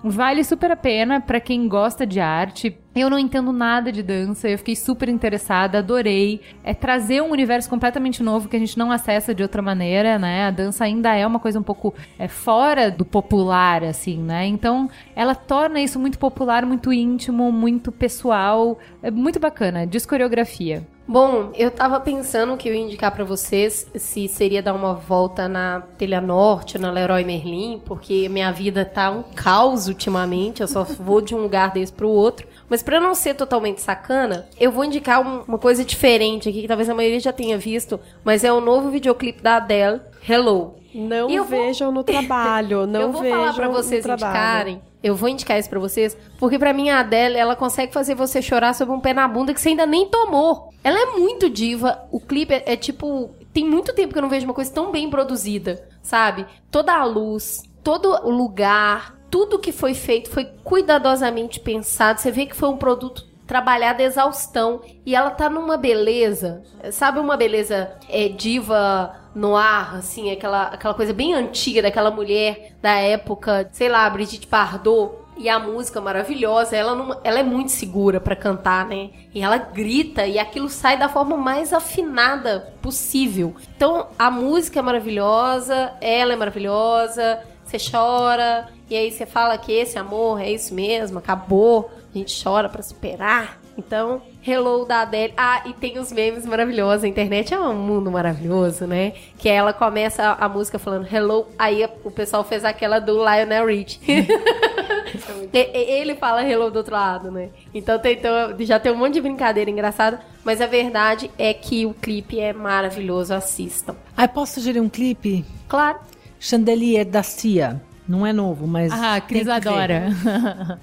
[0.04, 2.78] Vale super a pena para quem gosta de arte.
[2.96, 6.42] Eu não entendo nada de dança, eu fiquei super interessada, adorei.
[6.64, 10.46] É trazer um universo completamente novo que a gente não acessa de outra maneira, né?
[10.46, 14.46] A dança ainda é uma coisa um pouco é, fora do popular, assim, né?
[14.46, 18.78] Então, ela torna isso muito popular, muito íntimo, muito pessoal.
[19.02, 19.88] É muito bacana.
[19.88, 20.86] Discoreografia.
[21.06, 25.50] Bom, eu tava pensando que eu ia indicar para vocês se seria dar uma volta
[25.50, 30.86] na Telha Norte, na Leroy Merlin, porque minha vida tá um caos ultimamente, eu só
[30.86, 32.48] vou de um lugar desse pro outro.
[32.70, 36.68] Mas para não ser totalmente sacana, eu vou indicar um, uma coisa diferente aqui, que
[36.68, 40.76] talvez a maioria já tenha visto, mas é o novo videoclipe da Adele, Hello.
[40.94, 41.96] Não vejam vou...
[41.96, 45.80] no trabalho, não vejam Eu vou falar para vocês indicarem eu vou indicar isso pra
[45.80, 49.28] vocês, porque pra mim a Adele, ela consegue fazer você chorar sobre um pé na
[49.28, 50.74] bunda que você ainda nem tomou.
[50.82, 53.30] Ela é muito diva, o clipe é, é tipo...
[53.52, 56.46] Tem muito tempo que eu não vejo uma coisa tão bem produzida, sabe?
[56.72, 62.22] Toda a luz, todo o lugar, tudo que foi feito foi cuidadosamente pensado.
[62.22, 64.82] Você vê que foi um produto trabalhada a exaustão.
[65.04, 66.62] E ela tá numa beleza,
[66.92, 72.76] sabe uma beleza é, diva no ar, assim, aquela, aquela coisa bem antiga daquela mulher
[72.80, 75.24] da época, sei lá, Brigitte Bardot.
[75.36, 79.10] E a música maravilhosa, ela, não, ela é muito segura para cantar, né?
[79.34, 83.56] E ela grita e aquilo sai da forma mais afinada possível.
[83.76, 89.72] Então a música é maravilhosa, ela é maravilhosa, você chora, e aí você fala que
[89.72, 93.60] esse amor é isso mesmo, acabou, a gente chora para superar.
[93.76, 95.34] Então, Hello da Adele.
[95.36, 97.04] Ah, e tem os memes maravilhosos.
[97.04, 99.14] A internet é um mundo maravilhoso, né?
[99.40, 103.66] Que ela começa a, a música falando Hello, aí o pessoal fez aquela do Lionel
[103.66, 104.00] Rich.
[105.52, 107.50] Ele fala Hello do outro lado, né?
[107.74, 111.96] Então, então já tem um monte de brincadeira engraçada, mas a verdade é que o
[111.96, 113.34] clipe é maravilhoso.
[113.34, 113.96] Assistam.
[114.16, 115.44] Ah, posso sugerir um clipe?
[115.68, 115.98] Claro.
[116.40, 117.82] Chandelier da Cia.
[118.08, 118.92] Não é novo, mas.
[118.92, 120.08] Ah, a Cris tem que adora.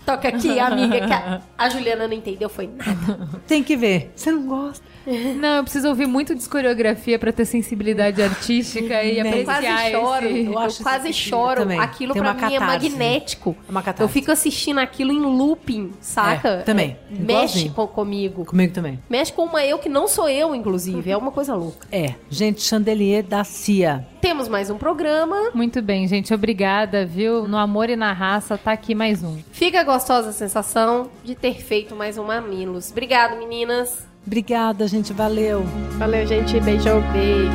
[0.07, 3.29] Toca aqui, amiga, que a, a Juliana não entendeu, foi nada.
[3.47, 4.13] Tem que ver.
[4.17, 4.85] Você não gosta?
[5.37, 9.41] Não, eu preciso ouvir muito de coreografia pra ter sensibilidade artística e Né?
[9.41, 10.45] Eu quase apreciar choro, esse...
[10.47, 11.61] eu, acho quase choro.
[11.63, 11.79] também.
[11.81, 12.89] Aquilo Tem pra uma mim é catarse.
[12.91, 13.57] magnético.
[13.67, 14.03] É uma catarse.
[14.03, 16.49] Eu fico assistindo aquilo em looping, saca?
[16.49, 16.97] É, também.
[17.11, 17.73] Mexe Igualzinho.
[17.75, 18.45] com, comigo.
[18.45, 18.99] Comigo também.
[19.09, 21.11] Mexe com uma eu que não sou eu, inclusive.
[21.11, 21.87] É uma coisa louca.
[21.91, 22.15] É.
[22.29, 24.07] Gente, Chandelier da Cia.
[24.21, 25.51] Temos mais um programa.
[25.55, 26.33] Muito bem, gente.
[26.35, 27.49] Obrigada, viu?
[27.49, 29.39] No amor e na raça, tá aqui mais um.
[29.51, 32.91] Fica gostosa a sensação de ter feito mais um Mamilos.
[32.91, 34.10] Obrigado, meninas.
[34.27, 35.13] Obrigada, gente.
[35.13, 35.65] Valeu.
[35.99, 36.59] Valeu, gente.
[36.61, 37.01] Beijão.
[37.13, 37.51] Beijo.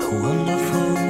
[0.00, 1.07] A wonderful